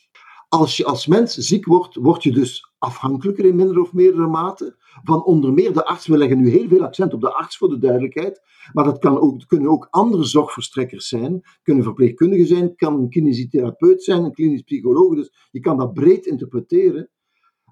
Als 0.48 0.76
je 0.76 0.84
als 0.84 1.06
mens 1.06 1.34
ziek 1.34 1.64
wordt, 1.66 1.94
word 1.94 2.22
je 2.22 2.32
dus 2.32 2.72
afhankelijker 2.78 3.44
in 3.44 3.56
minder 3.56 3.80
of 3.80 3.92
meerdere 3.92 4.26
mate 4.26 4.76
van 5.02 5.24
onder 5.24 5.52
meer 5.52 5.72
de 5.72 5.84
arts. 5.84 6.06
We 6.06 6.18
leggen 6.18 6.38
nu 6.38 6.48
heel 6.48 6.68
veel 6.68 6.82
accent 6.82 7.14
op 7.14 7.20
de 7.20 7.34
arts 7.34 7.56
voor 7.56 7.68
de 7.68 7.78
duidelijkheid, 7.78 8.40
maar 8.72 8.84
dat 8.84 8.98
kan 8.98 9.20
ook, 9.20 9.46
kunnen 9.46 9.70
ook 9.70 9.86
andere 9.90 10.24
zorgverstrekkers 10.24 11.08
zijn. 11.08 11.42
Kunnen 11.62 11.84
verpleegkundigen 11.84 12.46
zijn, 12.46 12.76
kan 12.76 12.94
een 12.94 13.08
kinesietherapeut 13.08 14.02
zijn, 14.04 14.24
een 14.24 14.32
klinisch 14.34 14.62
psycholoog. 14.62 15.14
Dus 15.14 15.32
je 15.50 15.60
kan 15.60 15.76
dat 15.76 15.92
breed 15.92 16.26
interpreteren. 16.26 17.10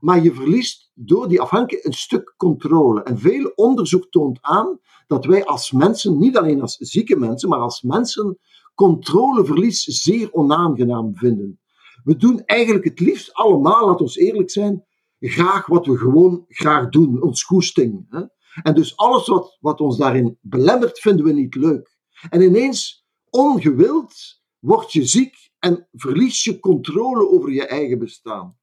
Maar 0.03 0.23
je 0.23 0.35
verliest 0.35 0.91
door 0.95 1.29
die 1.29 1.41
afhankelijkheid 1.41 1.95
een 1.95 2.01
stuk 2.01 2.35
controle. 2.37 3.03
En 3.03 3.19
veel 3.19 3.53
onderzoek 3.55 4.11
toont 4.11 4.39
aan 4.41 4.81
dat 5.07 5.25
wij 5.25 5.45
als 5.45 5.73
mensen, 5.73 6.19
niet 6.19 6.37
alleen 6.37 6.61
als 6.61 6.77
zieke 6.77 7.17
mensen, 7.17 7.49
maar 7.49 7.59
als 7.59 7.83
mensen, 7.83 8.39
controleverlies 8.75 9.83
zeer 9.83 10.33
onaangenaam 10.33 11.17
vinden. 11.17 11.61
We 12.05 12.17
doen 12.17 12.45
eigenlijk 12.45 12.85
het 12.85 13.01
liefst 13.01 13.33
allemaal, 13.33 13.87
laat 13.87 14.01
ons 14.01 14.17
eerlijk 14.17 14.51
zijn, 14.51 14.85
graag 15.21 15.67
wat 15.67 15.87
we 15.87 15.97
gewoon 15.97 16.45
graag 16.49 16.89
doen, 16.89 17.23
ons 17.23 17.43
goesting. 17.43 18.07
Hè? 18.09 18.23
En 18.63 18.75
dus 18.75 18.97
alles 18.97 19.27
wat, 19.27 19.59
wat 19.61 19.81
ons 19.81 19.97
daarin 19.97 20.39
belemmert, 20.41 20.99
vinden 20.99 21.25
we 21.25 21.33
niet 21.33 21.55
leuk. 21.55 21.99
En 22.31 22.41
ineens, 22.41 23.07
ongewild, 23.31 24.15
word 24.59 24.93
je 24.93 25.05
ziek 25.05 25.51
en 25.59 25.89
verlies 25.93 26.45
je 26.45 26.61
controle 26.61 27.29
over 27.29 27.53
je 27.53 27.67
eigen 27.67 27.99
bestaan. 27.99 28.57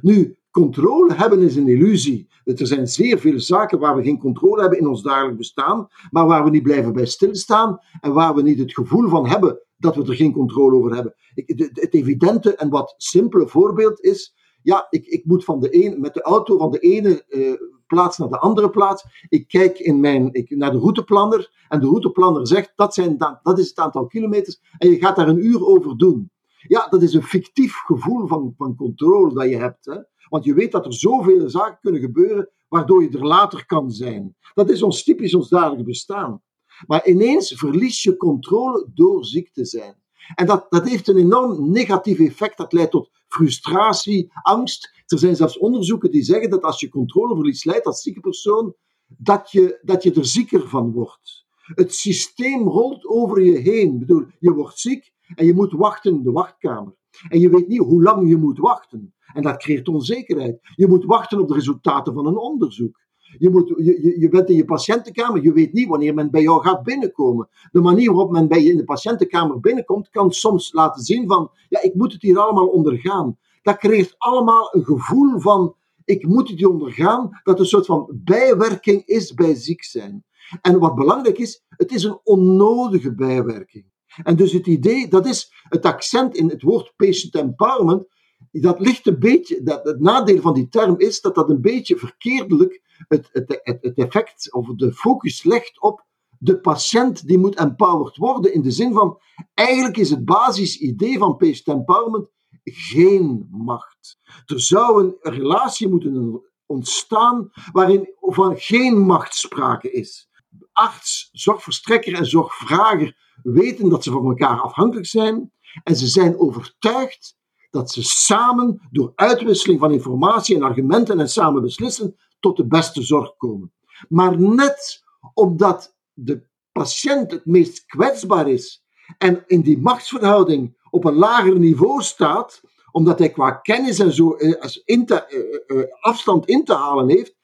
Nu, 0.00 0.36
Controle 0.52 1.14
hebben 1.14 1.40
is 1.40 1.56
een 1.56 1.68
illusie. 1.68 2.28
Er 2.44 2.66
zijn 2.66 2.88
zeer 2.88 3.18
veel 3.18 3.40
zaken 3.40 3.78
waar 3.78 3.96
we 3.96 4.02
geen 4.02 4.18
controle 4.18 4.60
hebben 4.60 4.78
in 4.78 4.86
ons 4.86 5.02
dagelijks 5.02 5.36
bestaan, 5.36 5.88
maar 6.10 6.26
waar 6.26 6.44
we 6.44 6.50
niet 6.50 6.62
blijven 6.62 6.92
bij 6.92 7.06
stilstaan 7.06 7.78
en 8.00 8.12
waar 8.12 8.34
we 8.34 8.42
niet 8.42 8.58
het 8.58 8.72
gevoel 8.72 9.08
van 9.08 9.26
hebben 9.26 9.60
dat 9.76 9.96
we 9.96 10.02
er 10.02 10.14
geen 10.14 10.32
controle 10.32 10.76
over 10.76 10.94
hebben. 10.94 11.14
Het 11.34 11.94
evidente 11.94 12.56
en 12.56 12.70
wat 12.70 12.94
simpele 12.96 13.48
voorbeeld 13.48 14.00
is, 14.00 14.34
ja, 14.62 14.86
ik, 14.90 15.06
ik 15.06 15.24
moet 15.24 15.44
van 15.44 15.60
de 15.60 15.84
een, 15.84 16.00
met 16.00 16.14
de 16.14 16.22
auto 16.22 16.58
van 16.58 16.70
de 16.70 16.78
ene 16.78 17.24
uh, 17.28 17.52
plaats 17.86 18.18
naar 18.18 18.28
de 18.28 18.38
andere 18.38 18.70
plaats. 18.70 19.04
Ik 19.28 19.48
kijk 19.48 19.78
in 19.78 20.00
mijn, 20.00 20.32
ik, 20.32 20.50
naar 20.50 20.72
de 20.72 20.78
routeplanner 20.78 21.64
en 21.68 21.80
de 21.80 21.86
routeplanner 21.86 22.46
zegt 22.46 22.72
dat, 22.76 22.94
zijn, 22.94 23.16
dat 23.42 23.58
is 23.58 23.68
het 23.68 23.78
aantal 23.78 24.06
kilometers 24.06 24.60
en 24.78 24.90
je 24.90 24.98
gaat 24.98 25.16
daar 25.16 25.28
een 25.28 25.46
uur 25.46 25.66
over 25.66 25.96
doen. 25.96 26.30
Ja, 26.66 26.86
dat 26.88 27.02
is 27.02 27.14
een 27.14 27.22
fictief 27.22 27.74
gevoel 27.74 28.26
van, 28.26 28.54
van 28.56 28.76
controle 28.76 29.34
dat 29.34 29.48
je 29.48 29.56
hebt. 29.56 29.84
Hè? 29.84 29.96
Want 30.32 30.44
je 30.44 30.54
weet 30.54 30.72
dat 30.72 30.86
er 30.86 30.94
zoveel 30.94 31.48
zaken 31.48 31.78
kunnen 31.80 32.00
gebeuren 32.00 32.50
waardoor 32.68 33.02
je 33.02 33.10
er 33.10 33.26
later 33.26 33.66
kan 33.66 33.90
zijn. 33.90 34.36
Dat 34.54 34.70
is 34.70 34.82
ons 34.82 35.04
typisch 35.04 35.34
ons 35.34 35.48
dagelijks 35.48 35.84
bestaan. 35.84 36.42
Maar 36.86 37.06
ineens 37.06 37.52
verlies 37.56 38.02
je 38.02 38.16
controle 38.16 38.90
door 38.94 39.24
ziek 39.24 39.52
te 39.52 39.64
zijn. 39.64 39.94
En 40.34 40.46
dat, 40.46 40.66
dat 40.68 40.88
heeft 40.88 41.08
een 41.08 41.16
enorm 41.16 41.70
negatief 41.70 42.18
effect. 42.18 42.56
Dat 42.56 42.72
leidt 42.72 42.90
tot 42.90 43.10
frustratie, 43.28 44.30
angst. 44.42 45.02
Er 45.06 45.18
zijn 45.18 45.36
zelfs 45.36 45.58
onderzoeken 45.58 46.10
die 46.10 46.22
zeggen 46.22 46.50
dat 46.50 46.62
als 46.62 46.80
je 46.80 46.88
controleverlies 46.88 47.64
leidt 47.64 47.86
als 47.86 48.02
zieke 48.02 48.20
persoon, 48.20 48.74
dat 49.06 49.50
je, 49.50 49.78
dat 49.82 50.02
je 50.02 50.12
er 50.12 50.26
zieker 50.26 50.68
van 50.68 50.92
wordt. 50.92 51.46
Het 51.56 51.94
systeem 51.94 52.68
rolt 52.68 53.06
over 53.06 53.42
je 53.42 53.58
heen. 53.58 53.92
Ik 53.92 53.98
bedoel, 53.98 54.26
je 54.38 54.52
wordt 54.52 54.78
ziek 54.78 55.12
en 55.34 55.46
je 55.46 55.54
moet 55.54 55.72
wachten 55.72 56.14
in 56.14 56.22
de 56.22 56.32
wachtkamer. 56.32 56.94
En 57.28 57.40
je 57.40 57.48
weet 57.48 57.68
niet 57.68 57.78
hoe 57.78 58.02
lang 58.02 58.28
je 58.28 58.36
moet 58.36 58.58
wachten. 58.58 59.14
En 59.32 59.42
dat 59.42 59.56
creëert 59.56 59.88
onzekerheid. 59.88 60.58
Je 60.74 60.88
moet 60.88 61.04
wachten 61.04 61.40
op 61.40 61.48
de 61.48 61.54
resultaten 61.54 62.14
van 62.14 62.26
een 62.26 62.38
onderzoek. 62.38 63.00
Je, 63.38 63.50
moet, 63.50 63.68
je, 63.68 64.16
je 64.18 64.28
bent 64.28 64.48
in 64.48 64.56
je 64.56 64.64
patiëntenkamer, 64.64 65.42
je 65.42 65.52
weet 65.52 65.72
niet 65.72 65.88
wanneer 65.88 66.14
men 66.14 66.30
bij 66.30 66.42
jou 66.42 66.62
gaat 66.62 66.82
binnenkomen. 66.82 67.48
De 67.70 67.80
manier 67.80 68.12
waarop 68.12 68.30
men 68.30 68.48
bij 68.48 68.62
je 68.62 68.70
in 68.70 68.76
de 68.76 68.84
patiëntenkamer 68.84 69.60
binnenkomt, 69.60 70.10
kan 70.10 70.32
soms 70.32 70.72
laten 70.72 71.02
zien 71.02 71.26
van, 71.26 71.50
ja, 71.68 71.82
ik 71.82 71.94
moet 71.94 72.12
het 72.12 72.22
hier 72.22 72.38
allemaal 72.38 72.66
ondergaan. 72.66 73.38
Dat 73.62 73.76
creëert 73.76 74.14
allemaal 74.18 74.74
een 74.74 74.84
gevoel 74.84 75.40
van, 75.40 75.74
ik 76.04 76.26
moet 76.26 76.48
het 76.48 76.58
hier 76.58 76.68
ondergaan, 76.68 77.40
dat 77.42 77.58
een 77.58 77.66
soort 77.66 77.86
van 77.86 78.20
bijwerking 78.24 79.04
is 79.04 79.34
bij 79.34 79.54
ziek 79.54 79.84
zijn. 79.84 80.24
En 80.60 80.78
wat 80.78 80.94
belangrijk 80.94 81.38
is, 81.38 81.64
het 81.68 81.92
is 81.92 82.04
een 82.04 82.20
onnodige 82.24 83.14
bijwerking. 83.14 83.84
En 84.22 84.36
dus 84.36 84.52
het 84.52 84.66
idee, 84.66 85.08
dat 85.08 85.26
is 85.26 85.52
het 85.62 85.84
accent 85.84 86.36
in 86.36 86.48
het 86.48 86.62
woord 86.62 86.92
patient 86.96 87.34
empowerment, 87.34 88.06
dat 88.50 88.80
ligt 88.80 89.06
een 89.06 89.18
beetje, 89.18 89.62
dat, 89.62 89.84
het 89.84 90.00
nadeel 90.00 90.40
van 90.40 90.54
die 90.54 90.68
term 90.68 90.98
is 90.98 91.20
dat 91.20 91.34
dat 91.34 91.50
een 91.50 91.60
beetje 91.60 91.96
verkeerdelijk 91.96 92.82
het, 93.08 93.28
het, 93.32 93.60
het, 93.62 93.98
effect 93.98 94.52
of 94.52 94.66
de 94.66 94.92
focus 94.92 95.44
legt 95.44 95.80
op 95.80 96.04
de 96.38 96.60
patiënt 96.60 97.26
die 97.26 97.38
moet 97.38 97.56
empowered 97.56 98.16
worden. 98.16 98.54
In 98.54 98.62
de 98.62 98.70
zin 98.70 98.92
van, 98.92 99.20
eigenlijk 99.54 99.96
is 99.96 100.10
het 100.10 100.24
basisidee 100.24 101.18
van 101.18 101.36
patient 101.36 101.66
empowerment 101.66 102.28
geen 102.64 103.48
macht. 103.50 104.18
Er 104.46 104.60
zou 104.60 105.02
een 105.02 105.16
relatie 105.20 105.88
moeten 105.88 106.42
ontstaan 106.66 107.50
waarin 107.72 108.14
van 108.20 108.56
geen 108.56 108.98
machtsprake 108.98 109.90
is. 109.90 110.28
Arts, 110.72 111.28
zorgverstrekker 111.32 112.14
en 112.14 112.26
zorgvrager 112.26 113.16
weten 113.42 113.88
dat 113.88 114.04
ze 114.04 114.10
van 114.10 114.24
elkaar 114.24 114.60
afhankelijk 114.60 115.06
zijn 115.06 115.52
en 115.82 115.96
ze 115.96 116.06
zijn 116.06 116.38
overtuigd 116.38 117.36
dat 117.72 117.90
ze 117.90 118.02
samen, 118.02 118.80
door 118.90 119.12
uitwisseling 119.14 119.80
van 119.80 119.92
informatie 119.92 120.56
en 120.56 120.62
argumenten 120.62 121.20
en 121.20 121.28
samen 121.28 121.62
beslissen, 121.62 122.16
tot 122.40 122.56
de 122.56 122.66
beste 122.66 123.02
zorg 123.02 123.36
komen. 123.36 123.72
Maar 124.08 124.40
net 124.40 125.02
omdat 125.34 125.96
de 126.12 126.46
patiënt 126.72 127.30
het 127.30 127.46
meest 127.46 127.86
kwetsbaar 127.86 128.48
is 128.48 128.84
en 129.18 129.44
in 129.46 129.60
die 129.60 129.78
machtsverhouding 129.78 130.76
op 130.90 131.04
een 131.04 131.14
lager 131.14 131.58
niveau 131.58 132.02
staat, 132.02 132.60
omdat 132.90 133.18
hij 133.18 133.30
qua 133.30 133.50
kennis 133.50 133.98
en 133.98 134.12
zo 134.12 134.34
eh, 134.34 134.70
uh, 134.86 135.18
uh, 135.66 135.84
afstand 136.00 136.46
in 136.46 136.64
te 136.64 136.74
halen 136.74 137.08
heeft, 137.08 137.34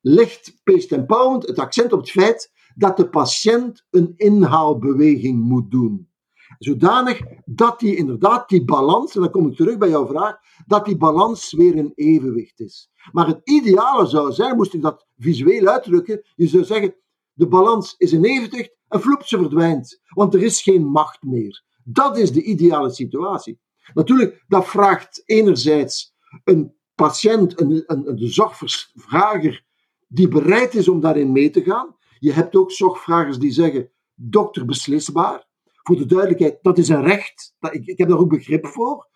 legt 0.00 0.60
Patient 0.64 0.92
Empowerment 0.92 1.46
het 1.46 1.58
accent 1.58 1.92
op 1.92 2.00
het 2.00 2.10
feit 2.10 2.50
dat 2.74 2.96
de 2.96 3.08
patiënt 3.08 3.86
een 3.90 4.12
inhaalbeweging 4.16 5.40
moet 5.40 5.70
doen. 5.70 6.08
Zodanig 6.58 7.20
dat 7.44 7.80
die 7.80 7.96
inderdaad, 7.96 8.48
die 8.48 8.64
balans, 8.64 9.14
en 9.14 9.20
dan 9.20 9.30
kom 9.30 9.48
ik 9.48 9.56
terug 9.56 9.78
bij 9.78 9.88
jouw 9.88 10.06
vraag, 10.06 10.36
dat 10.66 10.84
die 10.84 10.96
balans 10.96 11.52
weer 11.52 11.74
in 11.74 11.92
evenwicht 11.94 12.60
is. 12.60 12.90
Maar 13.12 13.26
het 13.26 13.40
ideale 13.44 14.06
zou 14.06 14.32
zijn, 14.32 14.56
moest 14.56 14.74
ik 14.74 14.82
dat 14.82 15.06
visueel 15.16 15.66
uitdrukken, 15.66 16.22
je 16.34 16.46
zou 16.46 16.64
zeggen, 16.64 16.94
de 17.32 17.48
balans 17.48 17.94
is 17.98 18.12
in 18.12 18.24
evenwicht 18.24 18.76
en 18.88 19.00
vloep, 19.00 19.22
ze 19.22 19.38
verdwijnt. 19.38 20.00
Want 20.08 20.34
er 20.34 20.42
is 20.42 20.62
geen 20.62 20.86
macht 20.86 21.22
meer. 21.22 21.62
Dat 21.84 22.18
is 22.18 22.32
de 22.32 22.42
ideale 22.42 22.90
situatie. 22.90 23.60
Natuurlijk, 23.94 24.44
dat 24.48 24.66
vraagt 24.66 25.22
enerzijds 25.24 26.14
een 26.44 26.74
patiënt, 26.94 27.60
een, 27.60 27.82
een, 27.86 28.08
een 28.08 28.28
zorgvrager, 28.28 29.64
die 30.08 30.28
bereid 30.28 30.74
is 30.74 30.88
om 30.88 31.00
daarin 31.00 31.32
mee 31.32 31.50
te 31.50 31.62
gaan. 31.62 31.96
Je 32.18 32.32
hebt 32.32 32.56
ook 32.56 32.72
zorgvragers 32.72 33.38
die 33.38 33.52
zeggen, 33.52 33.90
dokter 34.14 34.64
beslisbaar 34.64 35.46
voor 35.86 35.96
de 35.96 36.06
duidelijkheid, 36.06 36.58
dat 36.62 36.78
is 36.78 36.88
een 36.88 37.02
recht. 37.02 37.54
Ik, 37.70 37.86
ik 37.86 37.98
heb 37.98 38.08
daar 38.08 38.18
ook 38.18 38.28
begrip 38.28 38.66
voor. 38.66 39.08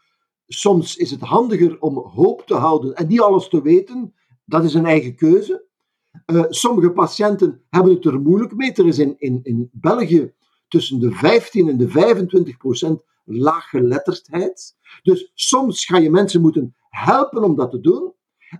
soms 0.46 0.96
is 0.96 1.10
het 1.10 1.20
handiger 1.20 1.80
om 1.80 1.98
hoop 1.98 2.46
te 2.46 2.54
houden 2.54 2.94
en 2.94 3.06
niet 3.06 3.20
alles 3.20 3.48
te 3.48 3.62
weten. 3.62 4.14
Dat 4.44 4.64
is 4.64 4.74
een 4.74 4.86
eigen 4.86 5.16
keuze. 5.16 5.66
Uh, 6.26 6.44
sommige 6.48 6.90
patiënten 6.90 7.62
hebben 7.70 7.94
het 7.94 8.04
er 8.04 8.20
moeilijk 8.20 8.54
mee. 8.54 8.72
Er 8.72 8.86
is 8.86 8.98
in, 8.98 9.14
in, 9.18 9.40
in 9.42 9.70
België 9.72 10.32
tussen 10.68 11.00
de 11.00 11.12
15 11.12 11.68
en 11.68 11.76
de 11.76 11.88
25 11.88 12.56
procent 12.56 13.02
laaggeletterdheid. 13.24 14.76
Dus 15.02 15.30
soms 15.34 15.84
ga 15.84 15.98
je 15.98 16.10
mensen 16.10 16.40
moeten 16.40 16.76
helpen 16.88 17.44
om 17.44 17.56
dat 17.56 17.70
te 17.70 17.80
doen. 17.80 18.12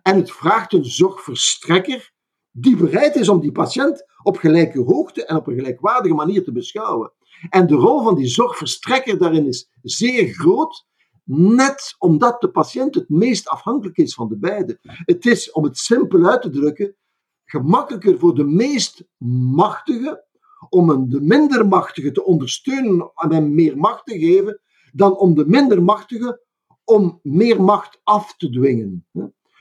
En 0.03 0.17
het 0.17 0.31
vraagt 0.31 0.73
een 0.73 0.85
zorgverstrekker 0.85 2.13
die 2.51 2.77
bereid 2.77 3.15
is 3.17 3.29
om 3.29 3.41
die 3.41 3.53
patiënt 3.53 4.05
op 4.23 4.37
gelijke 4.37 4.81
hoogte 4.81 5.25
en 5.25 5.37
op 5.37 5.47
een 5.47 5.55
gelijkwaardige 5.55 6.15
manier 6.15 6.45
te 6.45 6.53
beschouwen. 6.53 7.13
En 7.49 7.67
de 7.67 7.75
rol 7.75 8.03
van 8.03 8.15
die 8.15 8.27
zorgverstrekker 8.27 9.19
daarin 9.19 9.47
is 9.47 9.71
zeer 9.83 10.29
groot, 10.35 10.87
net 11.25 11.95
omdat 11.99 12.41
de 12.41 12.51
patiënt 12.51 12.95
het 12.95 13.09
meest 13.09 13.49
afhankelijk 13.49 13.97
is 13.97 14.15
van 14.15 14.29
de 14.29 14.39
beide. 14.39 14.79
Het 14.83 15.27
is, 15.27 15.53
om 15.53 15.65
het 15.65 15.79
simpel 15.79 16.27
uit 16.27 16.43
te 16.43 16.51
drukken, 16.51 16.97
gemakkelijker 17.45 18.19
voor 18.19 18.35
de 18.35 18.45
meest 18.45 19.05
machtige 19.53 20.27
om 20.69 20.91
een 20.91 21.09
de 21.09 21.21
minder 21.21 21.69
machtige 21.69 22.13
te 22.13 22.25
ondersteunen 22.25 23.11
en 23.15 23.33
hem 23.33 23.55
meer 23.55 23.77
macht 23.77 24.07
te 24.07 24.19
geven, 24.19 24.61
dan 24.93 25.17
om 25.17 25.35
de 25.35 25.47
minder 25.47 25.83
machtige 25.83 26.47
om 26.85 27.21
meer 27.23 27.63
macht 27.63 28.01
af 28.05 28.37
te 28.37 28.51
dwingen. 28.51 29.07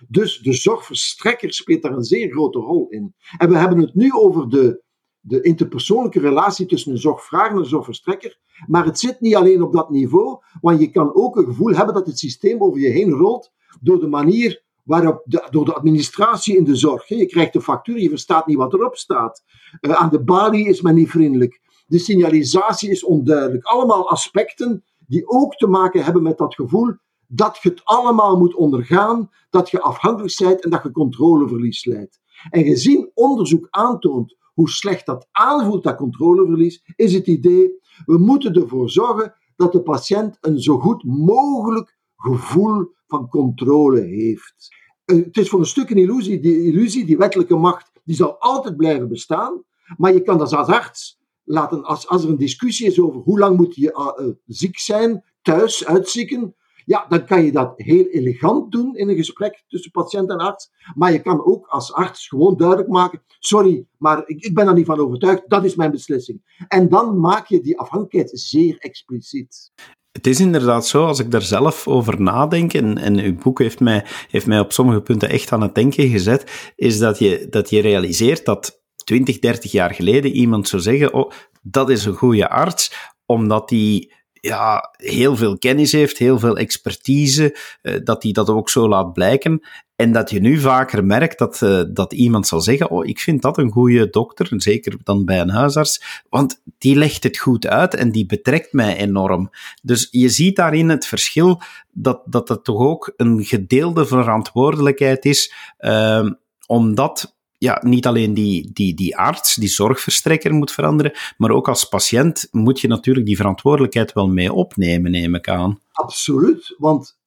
Dus 0.08 0.40
de 0.40 0.54
zorgverstrekker 0.54 1.54
speelt 1.54 1.82
daar 1.82 1.92
een 1.92 2.04
zeer 2.04 2.32
grote 2.32 2.60
rol 2.60 2.90
in. 2.90 3.16
En 3.38 3.50
we 3.50 3.58
hebben 3.58 3.80
het 3.80 3.96
nu 3.96 4.12
over 4.12 4.50
de, 4.50 4.84
de 5.28 5.42
interpersoonlijke 5.42 6.20
relatie 6.20 6.66
tussen 6.66 6.92
een 6.92 6.98
zorgvrager 6.98 7.52
en 7.52 7.58
een 7.58 7.66
zorgverstrekker. 7.66 8.40
Maar 8.68 8.86
het 8.86 9.00
zit 9.00 9.22
niet 9.22 9.36
alleen 9.36 9.62
op 9.62 9.74
dat 9.74 9.90
niveau, 9.90 10.38
want 10.62 10.80
je 10.80 10.92
kan 10.92 11.16
ook 11.16 11.38
een 11.38 11.46
gevoel 11.46 11.76
hebben 11.76 11.94
dat 11.94 12.06
het 12.06 12.20
systeem 12.20 12.62
over 12.62 12.80
je 12.80 12.90
heen 12.90 13.12
rolt 13.12 13.52
door 13.82 14.00
de 14.00 14.08
manier 14.08 14.64
waarop 14.84 15.22
de, 15.26 15.48
door 15.50 15.66
de 15.66 15.74
administratie 15.74 16.58
in 16.58 16.64
de 16.64 16.76
zorg. 16.76 17.08
Je 17.08 17.26
krijgt 17.26 17.56
een 17.56 17.62
factuur, 17.62 18.00
je 18.00 18.10
verstaat 18.10 18.48
niet 18.48 18.58
wat 18.58 18.74
erop 18.74 18.96
staat. 18.96 19.44
Uh, 19.82 19.92
aan 19.92 20.10
de 20.10 20.24
balie 20.24 20.68
is 20.68 20.82
men 20.82 20.96
niet 20.96 21.10
vriendelijk. 21.10 21.62
De 21.88 22.00
signalisatie 22.00 22.90
is 22.90 23.04
onduidelijk. 23.04 23.66
Allemaal 23.66 24.10
aspecten 24.10 24.84
die 25.08 25.28
ook 25.28 25.56
te 25.56 25.68
maken 25.68 26.04
hebben 26.04 26.24
met 26.24 26.38
dat 26.38 26.56
gevoel 26.56 26.94
dat 27.28 27.60
je 27.62 27.70
het 27.70 27.82
allemaal 27.84 28.38
moet 28.38 28.56
ondergaan, 28.56 29.30
dat 29.50 29.70
je 29.70 29.82
afhankelijk 29.82 30.36
bent 30.38 30.64
en 30.64 30.70
dat 30.70 30.84
je 30.84 30.92
controleverlies 30.92 31.86
leidt. 31.86 32.20
En 32.50 32.64
gezien 32.64 33.12
onderzoek 33.14 33.68
aantoont 33.70 34.36
hoe 34.58 34.70
slecht 34.70 35.06
dat 35.06 35.28
aanvoelt, 35.32 35.84
dat 35.84 35.96
controleverlies, 35.96 36.84
is 36.96 37.14
het 37.14 37.28
idee, 37.28 37.80
we 38.06 38.18
moeten 38.18 38.54
ervoor 38.54 38.90
zorgen 38.90 39.34
dat 39.56 39.72
de 39.72 39.82
patiënt 39.82 40.38
een 40.42 40.60
zo 40.60 40.80
goed 40.80 41.04
mogelijk 41.04 41.98
gevoel 42.16 42.92
van 43.08 43.30
controle 43.30 44.02
heeft. 44.02 44.76
Eh, 45.06 45.16
het 45.16 45.38
is 45.38 45.50
voor 45.50 45.60
een 45.60 45.66
stuk 45.66 45.90
een 45.90 45.98
illusie. 45.98 46.40
Die 46.40 46.64
illusie, 46.64 47.06
die 47.06 47.18
wettelijke 47.18 47.56
macht, 47.56 47.92
die 48.04 48.16
zal 48.16 48.40
altijd 48.40 48.78
blijven 48.78 49.08
bestaan. 49.08 49.64
Maar 49.98 50.14
je 50.14 50.22
kan 50.22 50.38
dat 50.38 50.54
als 50.54 50.68
arts 50.68 51.20
laten, 51.44 51.84
als, 51.84 52.08
als 52.08 52.24
er 52.24 52.30
een 52.30 52.38
discussie 52.38 52.88
is 52.88 53.00
over 53.00 53.22
hoe 53.22 53.40
lang 53.40 53.58
moet 53.58 53.76
je 53.76 54.14
uh, 54.20 54.34
ziek 54.46 54.80
zijn, 54.80 55.24
thuis 55.42 55.86
uitzieken, 55.86 56.56
ja, 56.88 57.06
dan 57.10 57.26
kan 57.26 57.44
je 57.44 57.52
dat 57.52 57.74
heel 57.76 58.06
elegant 58.06 58.72
doen 58.72 58.96
in 58.96 59.10
een 59.10 59.16
gesprek 59.16 59.64
tussen 59.68 59.92
patiënt 59.92 60.30
en 60.30 60.38
arts. 60.38 60.70
Maar 60.96 61.12
je 61.12 61.22
kan 61.22 61.46
ook 61.46 61.68
als 61.68 61.94
arts 61.94 62.28
gewoon 62.28 62.58
duidelijk 62.58 62.90
maken: 62.90 63.22
sorry, 63.40 63.86
maar 63.98 64.24
ik, 64.26 64.44
ik 64.44 64.54
ben 64.54 64.68
er 64.68 64.74
niet 64.74 64.86
van 64.86 65.00
overtuigd, 65.00 65.44
dat 65.48 65.66
is 65.66 65.76
mijn 65.76 65.92
beslissing. 65.92 66.66
En 66.68 66.90
dan 66.90 67.20
maak 67.20 67.48
je 67.48 67.62
die 67.62 67.80
afhankelijkheid 67.80 68.40
zeer 68.40 68.78
expliciet. 68.78 69.72
Het 70.12 70.28
is 70.28 70.40
inderdaad 70.40 70.88
zo, 70.88 71.06
als 71.06 71.20
ik 71.20 71.32
daar 71.32 71.42
zelf 71.42 71.88
over 71.88 72.22
nadenk, 72.22 72.74
en, 72.74 73.20
uw 73.20 73.36
boek 73.36 73.60
heeft 73.60 73.80
mij, 73.80 74.06
heeft 74.30 74.46
mij 74.46 74.60
op 74.60 74.72
sommige 74.72 75.02
punten 75.02 75.30
echt 75.30 75.52
aan 75.52 75.62
het 75.62 75.76
denken 75.76 76.10
gezet, 76.10 76.72
is 76.76 76.98
dat 76.98 77.20
je, 77.20 77.48
dat 77.50 77.70
je 77.70 77.82
realiseert 77.82 78.46
dat 78.46 78.84
20, 79.04 79.40
30 79.40 79.72
jaar 79.72 79.94
geleden 79.94 80.32
iemand 80.32 80.68
zou 80.68 80.82
zeggen, 80.82 81.14
oh, 81.14 81.32
dat 81.62 81.90
is 81.90 82.06
een 82.06 82.14
goede 82.14 82.50
arts, 82.50 83.12
omdat 83.26 83.70
die 83.70 84.16
ja, 84.48 84.94
heel 84.98 85.36
veel 85.36 85.58
kennis 85.58 85.92
heeft, 85.92 86.18
heel 86.18 86.40
veel 86.40 86.58
expertise, 86.58 87.58
uh, 87.82 87.96
dat 88.04 88.24
hij 88.24 88.32
dat 88.32 88.50
ook 88.50 88.70
zo 88.70 88.88
laat 88.88 89.14
blijken. 89.14 89.62
En 89.96 90.12
dat 90.12 90.30
je 90.30 90.40
nu 90.40 90.60
vaker 90.60 91.06
merkt 91.06 91.40
dat, 91.40 91.62
uh, 91.62 91.82
dat 91.88 92.14
iemand 92.14 92.48
zal 92.48 92.62
zeggen: 92.62 92.90
Oh, 92.90 93.06
ik 93.06 93.20
vind 93.20 93.42
dat 93.42 93.58
een 93.58 93.72
goede 93.72 94.10
dokter, 94.10 94.48
zeker 94.52 94.98
dan 95.04 95.26
bij 95.26 95.40
een 95.40 95.50
huisarts, 95.50 96.24
want 96.30 96.62
die 96.78 96.96
legt 96.96 97.24
het 97.24 97.38
goed 97.38 97.68
uit 97.68 97.94
en 97.94 98.12
die 98.12 98.26
betrekt 98.26 98.74
mij 98.74 98.98
enorm. 98.98 99.50
Dus 99.82 100.08
je 100.12 100.30
ziet 100.30 100.56
daarin 100.56 100.90
het 100.90 101.06
verschil 101.06 101.62
dat, 101.92 102.22
dat 102.26 102.50
het 102.50 102.64
toch 102.64 102.80
ook 102.80 103.14
een 103.16 103.44
gedeelde 103.44 104.06
verantwoordelijkheid 104.06 105.26
is, 105.26 105.54
uh, 105.80 106.30
omdat 106.66 107.37
ja, 107.58 107.82
niet 107.86 108.06
alleen 108.06 108.34
die, 108.34 108.72
die, 108.74 108.94
die 108.94 109.18
arts, 109.18 109.56
die 109.56 109.70
zorgverstrekker 109.70 110.54
moet 110.54 110.72
veranderen, 110.72 111.14
maar 111.38 111.52
ook 111.52 111.68
als 111.68 111.84
patiënt 111.84 112.48
moet 112.52 112.80
je 112.80 112.88
natuurlijk 112.88 113.26
die 113.26 113.36
verantwoordelijkheid 113.36 114.14
wel 114.14 114.28
mee 114.28 114.54
opnemen, 114.54 115.12
neem 115.12 115.36
ik 115.36 115.50
aan. 115.50 115.80
Absoluut, 115.92 116.76
want 116.78 117.20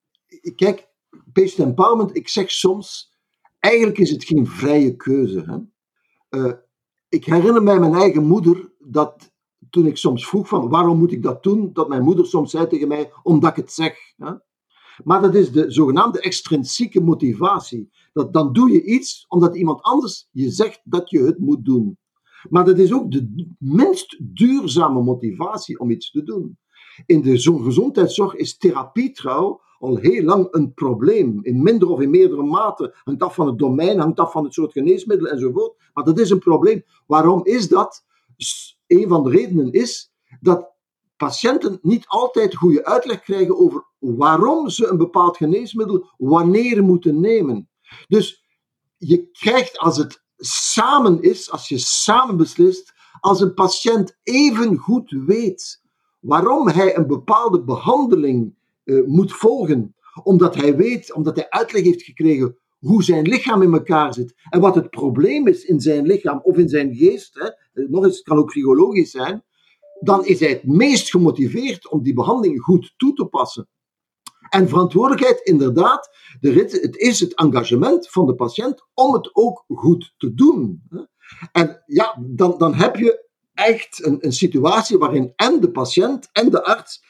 kijk, 0.57 0.88
patient 1.33 1.69
empowerment, 1.69 2.16
ik 2.16 2.29
zeg 2.29 2.51
soms, 2.51 3.16
eigenlijk 3.59 3.99
is 3.99 4.11
het 4.11 4.25
geen 4.25 4.47
vrije 4.47 4.97
keuze. 4.97 5.45
Hè? 5.47 5.59
Uh, 6.40 6.53
ik 7.09 7.25
herinner 7.25 7.62
mij 7.62 7.79
mijn 7.79 7.95
eigen 7.95 8.27
moeder 8.27 8.73
dat 8.79 9.33
toen 9.71 9.87
ik 9.87 9.97
soms 9.97 10.29
vroeg 10.29 10.49
van 10.49 10.69
waarom 10.69 10.99
moet 10.99 11.12
ik 11.12 11.23
dat 11.23 11.43
doen, 11.43 11.73
dat 11.73 11.88
mijn 11.88 12.03
moeder 12.03 12.27
soms 12.27 12.51
zei 12.51 12.66
tegen 12.66 12.88
mij, 12.88 13.12
omdat 13.23 13.51
ik 13.51 13.57
het 13.57 13.73
zeg. 13.73 13.97
Hè? 14.16 14.33
Maar 15.05 15.23
dat 15.23 15.35
is 15.35 15.53
de 15.53 15.71
zogenaamde 15.71 16.21
extrinsieke 16.21 17.01
motivatie. 17.01 17.91
Dat, 18.13 18.33
dan 18.33 18.53
doe 18.53 18.71
je 18.71 18.85
iets 18.85 19.25
omdat 19.29 19.57
iemand 19.57 19.83
anders 19.83 20.29
je 20.31 20.51
zegt 20.51 20.81
dat 20.85 21.11
je 21.11 21.23
het 21.23 21.39
moet 21.39 21.65
doen. 21.65 21.99
Maar 22.49 22.65
dat 22.65 22.79
is 22.79 22.93
ook 22.93 23.11
de 23.11 23.55
minst 23.59 24.37
duurzame 24.37 25.03
motivatie 25.03 25.79
om 25.79 25.91
iets 25.91 26.11
te 26.11 26.23
doen. 26.23 26.59
In 27.07 27.23
de 27.23 27.39
gezondheidszorg 27.41 28.35
is 28.35 28.57
therapie 28.57 29.13
trouw 29.13 29.61
al 29.79 29.97
heel 29.97 30.23
lang 30.23 30.49
een 30.51 30.75
probleem. 30.75 31.39
In 31.43 31.63
minder 31.63 31.89
of 31.89 32.01
in 32.01 32.11
meerdere 32.11 32.43
mate. 32.43 32.95
Hangt 33.05 33.23
af 33.23 33.35
van 33.35 33.47
het 33.47 33.59
domein, 33.59 33.99
hangt 33.99 34.21
af 34.21 34.33
van 34.33 34.45
het 34.45 34.55
soort 34.55 34.73
geneesmiddel 34.73 35.27
enzovoort. 35.27 35.77
Maar 35.93 36.05
dat 36.05 36.19
is 36.19 36.31
een 36.31 36.39
probleem. 36.39 36.83
Waarom 37.07 37.45
is 37.45 37.69
dat? 37.69 38.05
Een 38.87 39.09
van 39.09 39.23
de 39.25 39.31
redenen 39.31 39.73
is 39.73 40.13
dat 40.41 40.75
patiënten 41.20 41.78
niet 41.83 42.04
altijd 42.06 42.54
goede 42.54 42.85
uitleg 42.85 43.20
krijgen 43.20 43.59
over 43.59 43.85
waarom 43.98 44.68
ze 44.68 44.87
een 44.87 44.98
bepaald 44.98 45.37
geneesmiddel 45.37 46.11
wanneer 46.18 46.83
moeten 46.83 47.20
nemen. 47.20 47.68
Dus 48.09 48.44
je 48.96 49.30
krijgt 49.30 49.78
als 49.78 49.96
het 49.96 50.22
samen 50.37 51.22
is, 51.22 51.50
als 51.50 51.68
je 51.68 51.78
samen 51.78 52.37
beslist, 52.37 52.92
als 53.20 53.40
een 53.40 53.54
patiënt 53.54 54.18
even 54.22 54.76
goed 54.76 55.11
weet 55.26 55.83
waarom 56.20 56.68
hij 56.68 56.96
een 56.96 57.06
bepaalde 57.06 57.62
behandeling 57.62 58.54
uh, 58.85 59.06
moet 59.06 59.33
volgen, 59.33 59.94
omdat 60.22 60.54
hij 60.54 60.76
weet, 60.76 61.12
omdat 61.14 61.37
hij 61.37 61.50
uitleg 61.50 61.83
heeft 61.83 62.02
gekregen 62.02 62.59
hoe 62.78 63.02
zijn 63.02 63.28
lichaam 63.28 63.62
in 63.62 63.72
elkaar 63.72 64.14
zit 64.14 64.35
en 64.50 64.61
wat 64.61 64.74
het 64.74 64.90
probleem 64.90 65.46
is 65.46 65.64
in 65.64 65.80
zijn 65.80 66.06
lichaam 66.06 66.40
of 66.42 66.56
in 66.56 66.68
zijn 66.68 66.94
geest, 66.94 67.35
hè, 67.35 67.48
eh, 67.48 67.88
nog 67.88 68.04
eens, 68.04 68.16
het 68.16 68.26
kan 68.26 68.38
ook 68.38 68.46
psychologisch 68.46 69.11
zijn, 69.11 69.44
dan 70.01 70.25
is 70.27 70.41
hij 70.41 70.49
het 70.49 70.67
meest 70.67 71.11
gemotiveerd 71.11 71.91
om 71.91 72.03
die 72.03 72.15
behandeling 72.15 72.61
goed 72.61 72.95
toe 72.97 73.13
te 73.15 73.25
passen. 73.25 73.69
En 74.49 74.69
verantwoordelijkheid, 74.69 75.41
inderdaad, 75.41 76.09
het 76.41 76.97
is 76.97 77.21
het 77.21 77.35
engagement 77.35 78.11
van 78.11 78.27
de 78.27 78.35
patiënt 78.35 78.87
om 78.95 79.13
het 79.13 79.31
ook 79.33 79.65
goed 79.69 80.15
te 80.17 80.35
doen. 80.35 80.83
En 81.53 81.83
ja, 81.87 82.17
dan, 82.27 82.59
dan 82.59 82.75
heb 82.75 82.97
je 82.97 83.29
echt 83.55 84.05
een, 84.05 84.17
een 84.21 84.33
situatie 84.33 84.99
waarin 84.99 85.33
en 85.37 85.61
de 85.61 85.71
patiënt 85.71 86.29
en 86.33 86.51
de 86.51 86.65
arts 86.65 87.09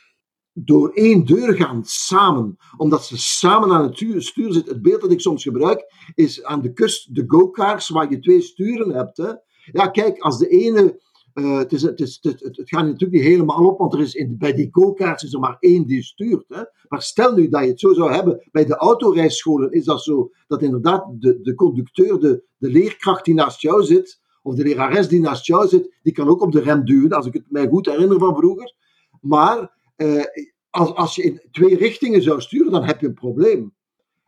door 0.52 0.90
één 0.92 1.24
deur 1.24 1.54
gaan 1.54 1.84
samen, 1.84 2.56
omdat 2.76 3.04
ze 3.04 3.18
samen 3.18 3.70
aan 3.70 3.82
het 3.82 3.96
stuur 4.24 4.52
zitten. 4.52 4.72
Het 4.72 4.82
beeld 4.82 5.00
dat 5.00 5.12
ik 5.12 5.20
soms 5.20 5.42
gebruik 5.42 5.84
is 6.14 6.44
aan 6.44 6.62
de 6.62 6.72
kust 6.72 7.14
de 7.14 7.24
go-karts 7.26 7.88
waar 7.88 8.10
je 8.10 8.18
twee 8.18 8.40
sturen 8.40 8.90
hebt. 8.90 9.16
Hè. 9.16 9.32
Ja, 9.72 9.88
kijk, 9.88 10.18
als 10.18 10.38
de 10.38 10.48
ene 10.48 11.00
uh, 11.34 11.58
het, 11.58 11.72
is, 11.72 11.82
het, 11.82 12.00
is, 12.00 12.18
het, 12.20 12.40
het, 12.40 12.68
gaat 12.68 12.84
natuurlijk 12.84 13.12
niet 13.12 13.22
helemaal 13.22 13.66
op, 13.66 13.78
want 13.78 13.94
er 13.94 14.00
is 14.00 14.14
in, 14.14 14.38
bij 14.38 14.52
die 14.52 14.68
go-karts 14.70 15.24
is 15.24 15.32
er 15.32 15.40
maar 15.40 15.56
één 15.60 15.86
die 15.86 16.02
stuurt. 16.02 16.44
Hè. 16.48 16.62
Maar 16.88 17.02
stel 17.02 17.34
nu 17.34 17.48
dat 17.48 17.62
je 17.62 17.68
het 17.68 17.80
zo 17.80 17.92
zou 17.92 18.12
hebben, 18.12 18.48
bij 18.52 18.64
de 18.64 18.76
autorijscholen 18.76 19.72
is 19.72 19.84
dat 19.84 20.02
zo, 20.02 20.30
dat 20.46 20.62
inderdaad 20.62 21.06
de, 21.18 21.40
de 21.40 21.54
conducteur, 21.54 22.20
de, 22.20 22.42
de 22.56 22.70
leerkracht 22.70 23.24
die 23.24 23.34
naast 23.34 23.60
jou 23.60 23.84
zit, 23.84 24.20
of 24.42 24.54
de 24.54 24.62
lerares 24.62 25.08
die 25.08 25.20
naast 25.20 25.46
jou 25.46 25.68
zit, 25.68 25.94
die 26.02 26.12
kan 26.12 26.28
ook 26.28 26.42
op 26.42 26.52
de 26.52 26.60
rem 26.60 26.84
duwen, 26.84 27.12
als 27.12 27.26
ik 27.26 27.32
het 27.32 27.44
mij 27.48 27.68
goed 27.68 27.86
herinner 27.86 28.18
van 28.18 28.36
vroeger. 28.36 28.74
Maar 29.20 29.76
uh, 29.96 30.24
als, 30.70 30.94
als 30.94 31.14
je 31.14 31.22
in 31.22 31.40
twee 31.50 31.76
richtingen 31.76 32.22
zou 32.22 32.40
sturen, 32.40 32.72
dan 32.72 32.84
heb 32.84 33.00
je 33.00 33.06
een 33.06 33.14
probleem. 33.14 33.74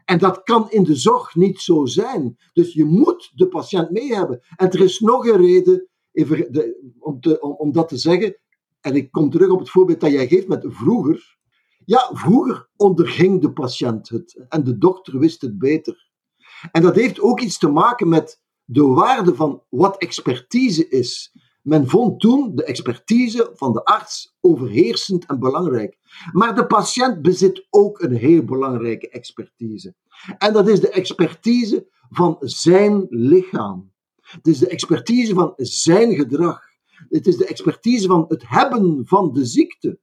En 0.05 0.19
dat 0.19 0.43
kan 0.43 0.71
in 0.71 0.85
de 0.85 0.97
zorg 0.97 1.35
niet 1.35 1.61
zo 1.61 1.87
zijn. 1.87 2.39
Dus 2.53 2.73
je 2.73 2.85
moet 2.85 3.33
de 3.35 3.49
patiënt 3.49 3.91
mee 3.91 4.15
hebben. 4.15 4.41
En 4.57 4.71
er 4.71 4.81
is 4.81 5.01
nog 5.01 5.27
een 5.27 5.37
reden 5.37 5.89
de, 6.13 6.95
om, 6.99 7.21
te, 7.21 7.41
om, 7.41 7.51
om 7.51 7.73
dat 7.73 7.89
te 7.89 7.97
zeggen, 7.97 8.37
en 8.81 8.95
ik 8.95 9.11
kom 9.11 9.31
terug 9.31 9.51
op 9.51 9.59
het 9.59 9.71
voorbeeld 9.71 10.01
dat 10.01 10.11
jij 10.11 10.29
geeft 10.29 10.49
met 10.49 10.65
vroeger. 10.69 11.37
Ja, 11.85 12.11
vroeger 12.13 12.69
onderging 12.77 13.41
de 13.41 13.53
patiënt 13.53 14.09
het 14.09 14.45
en 14.49 14.65
de 14.65 14.79
dokter 14.79 15.19
wist 15.19 15.41
het 15.41 15.59
beter. 15.59 16.11
En 16.73 16.83
dat 16.83 16.95
heeft 16.95 17.21
ook 17.21 17.41
iets 17.41 17.59
te 17.59 17.69
maken 17.69 18.09
met 18.09 18.41
de 18.65 18.83
waarde 18.83 19.35
van 19.35 19.63
wat 19.69 19.99
expertise 19.99 20.89
is. 20.89 21.33
Men 21.63 21.89
vond 21.89 22.21
toen 22.21 22.55
de 22.55 22.65
expertise 22.65 23.51
van 23.55 23.73
de 23.73 23.85
arts 23.85 24.37
overheersend 24.41 25.27
en 25.27 25.39
belangrijk. 25.39 25.99
Maar 26.33 26.55
de 26.55 26.67
patiënt 26.67 27.23
bezit 27.23 27.67
ook 27.71 28.01
een 28.01 28.15
heel 28.15 28.45
belangrijke 28.45 29.09
expertise. 29.09 29.95
En 30.39 30.53
dat 30.53 30.69
is 30.69 30.81
de 30.81 30.91
expertise 30.91 31.87
van 32.11 32.37
zijn 32.41 33.07
lichaam. 33.09 33.92
Het 34.33 34.47
is 34.47 34.59
de 34.59 34.69
expertise 34.69 35.35
van 35.35 35.53
zijn 35.57 36.15
gedrag. 36.15 36.61
Het 37.09 37.27
is 37.27 37.37
de 37.37 37.47
expertise 37.47 38.07
van 38.07 38.25
het 38.29 38.49
hebben 38.49 39.03
van 39.07 39.33
de 39.33 39.45
ziekte. 39.45 39.99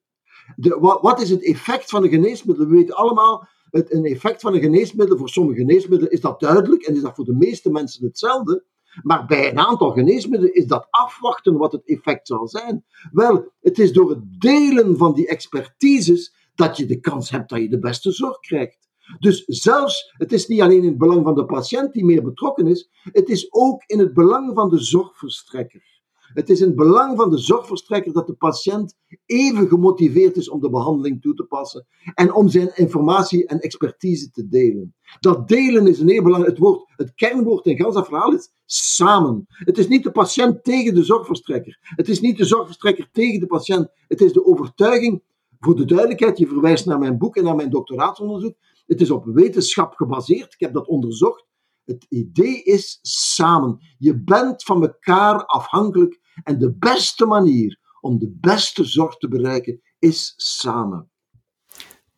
De, 0.55 0.77
wat, 0.79 1.01
wat, 1.01 1.21
is 1.21 1.29
het 1.29 1.43
effect 1.43 1.89
van 1.89 2.03
een 2.03 2.09
geneesmiddel? 2.09 2.67
We 2.67 2.75
weten 2.75 2.95
allemaal, 2.95 3.47
het, 3.69 3.93
een 3.93 4.05
effect 4.05 4.41
van 4.41 4.53
een 4.53 4.61
geneesmiddel, 4.61 5.17
voor 5.17 5.29
sommige 5.29 5.59
geneesmiddelen 5.59 6.13
is 6.13 6.21
dat 6.21 6.39
duidelijk 6.39 6.83
en 6.83 6.95
is 6.95 7.01
dat 7.01 7.15
voor 7.15 7.25
de 7.25 7.35
meeste 7.35 7.71
mensen 7.71 8.05
hetzelfde. 8.05 8.63
Maar 9.01 9.25
bij 9.25 9.49
een 9.49 9.59
aantal 9.59 9.91
geneesmiddelen 9.91 10.53
is 10.53 10.65
dat 10.65 10.87
afwachten 10.89 11.57
wat 11.57 11.71
het 11.71 11.85
effect 11.85 12.27
zal 12.27 12.47
zijn. 12.47 12.85
Wel, 13.11 13.51
het 13.59 13.79
is 13.79 13.91
door 13.91 14.09
het 14.09 14.41
delen 14.41 14.97
van 14.97 15.13
die 15.13 15.27
expertises 15.27 16.33
dat 16.55 16.77
je 16.77 16.85
de 16.85 16.99
kans 16.99 17.29
hebt 17.29 17.49
dat 17.49 17.59
je 17.59 17.69
de 17.69 17.79
beste 17.79 18.11
zorg 18.11 18.39
krijgt. 18.39 18.88
Dus 19.19 19.43
zelfs, 19.45 20.13
het 20.17 20.31
is 20.31 20.47
niet 20.47 20.61
alleen 20.61 20.81
in 20.81 20.89
het 20.89 20.97
belang 20.97 21.23
van 21.23 21.35
de 21.35 21.45
patiënt 21.45 21.93
die 21.93 22.05
meer 22.05 22.23
betrokken 22.23 22.67
is, 22.67 22.89
het 23.03 23.29
is 23.29 23.53
ook 23.53 23.83
in 23.85 23.99
het 23.99 24.13
belang 24.13 24.51
van 24.55 24.69
de 24.69 24.79
zorgverstrekker. 24.79 25.97
Het 26.33 26.49
is 26.49 26.61
in 26.61 26.67
het 26.67 26.75
belang 26.75 27.17
van 27.17 27.29
de 27.29 27.37
zorgverstrekker 27.37 28.13
dat 28.13 28.27
de 28.27 28.33
patiënt 28.33 28.97
even 29.25 29.67
gemotiveerd 29.67 30.37
is 30.37 30.49
om 30.49 30.61
de 30.61 30.69
behandeling 30.69 31.21
toe 31.21 31.33
te 31.33 31.43
passen 31.43 31.87
en 32.13 32.33
om 32.33 32.49
zijn 32.49 32.71
informatie 32.75 33.47
en 33.47 33.59
expertise 33.59 34.31
te 34.31 34.47
delen. 34.47 34.95
Dat 35.19 35.47
delen 35.47 35.87
is 35.87 35.99
een 35.99 36.09
heel 36.09 36.23
belangrijk. 36.23 36.55
Het, 36.55 36.65
woord, 36.65 36.83
het 36.95 37.13
kernwoord 37.13 37.65
in 37.65 37.77
dat 37.77 38.07
verhaal 38.07 38.33
is 38.33 38.51
samen. 38.65 39.45
Het 39.47 39.77
is 39.77 39.87
niet 39.87 40.03
de 40.03 40.11
patiënt 40.11 40.63
tegen 40.63 40.93
de 40.93 41.03
zorgverstrekker. 41.03 41.77
Het 41.81 42.09
is 42.09 42.19
niet 42.19 42.37
de 42.37 42.45
zorgverstrekker 42.45 43.09
tegen 43.11 43.39
de 43.39 43.47
patiënt. 43.47 43.89
Het 44.07 44.21
is 44.21 44.33
de 44.33 44.45
overtuiging, 44.45 45.21
voor 45.59 45.75
de 45.75 45.85
duidelijkheid, 45.85 46.37
je 46.37 46.47
verwijst 46.47 46.85
naar 46.85 46.99
mijn 46.99 47.17
boek 47.17 47.35
en 47.35 47.43
naar 47.43 47.55
mijn 47.55 47.69
doctoraatsonderzoek. 47.69 48.55
Het 48.89 49.01
is 49.01 49.11
op 49.11 49.25
wetenschap 49.25 49.93
gebaseerd. 49.95 50.53
Ik 50.53 50.59
heb 50.59 50.73
dat 50.73 50.87
onderzocht. 50.87 51.45
Het 51.85 52.05
idee 52.09 52.63
is 52.63 52.99
samen. 53.01 53.79
Je 53.97 54.23
bent 54.23 54.63
van 54.63 54.81
elkaar 54.81 55.45
afhankelijk 55.45 56.19
en 56.43 56.59
de 56.59 56.75
beste 56.77 57.25
manier 57.25 57.79
om 58.01 58.19
de 58.19 58.37
beste 58.39 58.83
zorg 58.83 59.17
te 59.17 59.27
bereiken 59.27 59.81
is 59.99 60.33
samen. 60.35 61.11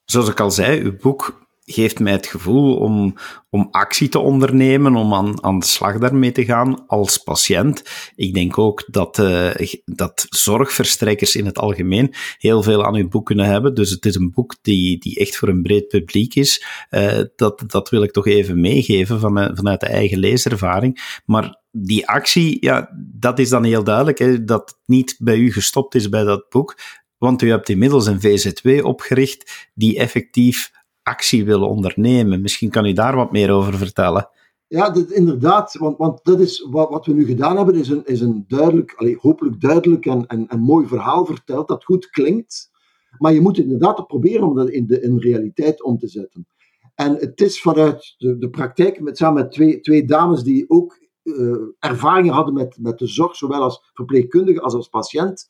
Zoals 0.05 0.29
ik 0.29 0.39
al 0.39 0.51
zei, 0.51 0.81
uw 0.81 0.97
boek 0.97 1.40
geeft 1.65 1.99
mij 1.99 2.11
het 2.11 2.27
gevoel 2.27 2.75
om, 2.75 3.15
om 3.49 3.67
actie 3.71 4.09
te 4.09 4.19
ondernemen, 4.19 4.95
om 4.95 5.13
aan, 5.13 5.43
aan 5.43 5.59
de 5.59 5.65
slag 5.65 5.97
daarmee 5.97 6.31
te 6.31 6.45
gaan 6.45 6.87
als 6.87 7.17
patiënt. 7.17 7.83
Ik 8.15 8.33
denk 8.33 8.57
ook 8.57 8.83
dat, 8.87 9.17
uh, 9.17 9.51
dat 9.85 10.25
zorgverstrekkers 10.29 11.35
in 11.35 11.45
het 11.45 11.57
algemeen 11.57 12.13
heel 12.37 12.63
veel 12.63 12.85
aan 12.85 12.95
uw 12.95 13.07
boek 13.07 13.25
kunnen 13.25 13.45
hebben. 13.45 13.75
Dus 13.75 13.89
het 13.89 14.05
is 14.05 14.15
een 14.15 14.31
boek 14.31 14.55
die, 14.61 14.97
die 14.99 15.19
echt 15.19 15.37
voor 15.37 15.47
een 15.47 15.61
breed 15.61 15.87
publiek 15.87 16.35
is. 16.35 16.65
Uh, 16.89 17.21
dat, 17.35 17.63
dat 17.67 17.89
wil 17.89 18.03
ik 18.03 18.11
toch 18.11 18.27
even 18.27 18.61
meegeven 18.61 19.19
van, 19.19 19.39
uh, 19.39 19.49
vanuit 19.53 19.79
de 19.79 19.87
eigen 19.87 20.19
leeservaring. 20.19 21.21
Maar 21.25 21.59
die 21.71 22.07
actie, 22.07 22.57
ja, 22.59 22.89
dat 23.13 23.39
is 23.39 23.49
dan 23.49 23.63
heel 23.63 23.83
duidelijk, 23.83 24.19
hè, 24.19 24.43
dat 24.43 24.69
het 24.69 24.79
niet 24.85 25.15
bij 25.19 25.37
u 25.37 25.51
gestopt 25.51 25.95
is 25.95 26.09
bij 26.09 26.23
dat 26.23 26.49
boek. 26.49 26.77
Want 27.17 27.41
u 27.41 27.49
hebt 27.49 27.69
inmiddels 27.69 28.05
een 28.05 28.21
VZW 28.21 28.85
opgericht 28.85 29.69
die 29.73 29.97
effectief 29.97 30.71
actie 31.03 31.45
willen 31.45 31.67
ondernemen. 31.67 32.41
Misschien 32.41 32.69
kan 32.69 32.85
u 32.85 32.93
daar 32.93 33.15
wat 33.15 33.31
meer 33.31 33.51
over 33.51 33.73
vertellen. 33.77 34.29
Ja, 34.67 34.95
inderdaad, 35.09 35.75
want, 35.79 35.97
want 35.97 36.23
dat 36.23 36.39
is 36.39 36.67
wat, 36.69 36.89
wat 36.89 37.05
we 37.05 37.13
nu 37.13 37.25
gedaan 37.25 37.57
hebben, 37.57 37.75
is 37.75 37.89
een, 37.89 38.05
is 38.05 38.21
een 38.21 38.45
duidelijk, 38.47 39.17
hopelijk 39.19 39.61
duidelijk 39.61 40.05
en, 40.05 40.27
en, 40.27 40.47
en 40.47 40.59
mooi 40.59 40.87
verhaal 40.87 41.25
verteld 41.25 41.67
dat 41.67 41.83
goed 41.83 42.09
klinkt. 42.09 42.69
Maar 43.17 43.33
je 43.33 43.41
moet 43.41 43.57
inderdaad 43.57 44.07
proberen 44.07 44.47
om 44.47 44.55
dat 44.55 44.69
in 44.69 44.87
de 44.87 45.01
in 45.01 45.17
realiteit 45.17 45.83
om 45.83 45.97
te 45.97 46.07
zetten. 46.07 46.47
En 46.95 47.15
het 47.15 47.41
is 47.41 47.61
vanuit 47.61 48.15
de, 48.17 48.37
de 48.37 48.49
praktijk, 48.49 48.99
met, 48.99 49.17
samen 49.17 49.41
met 49.41 49.51
twee, 49.51 49.79
twee 49.79 50.05
dames 50.05 50.43
die 50.43 50.69
ook 50.69 50.99
uh, 51.23 51.57
ervaringen 51.79 52.33
hadden 52.33 52.53
met, 52.53 52.77
met 52.79 52.97
de 52.99 53.07
zorg, 53.07 53.35
zowel 53.35 53.61
als 53.61 53.89
verpleegkundige 53.93 54.61
als 54.61 54.73
als 54.73 54.87
patiënt, 54.87 55.49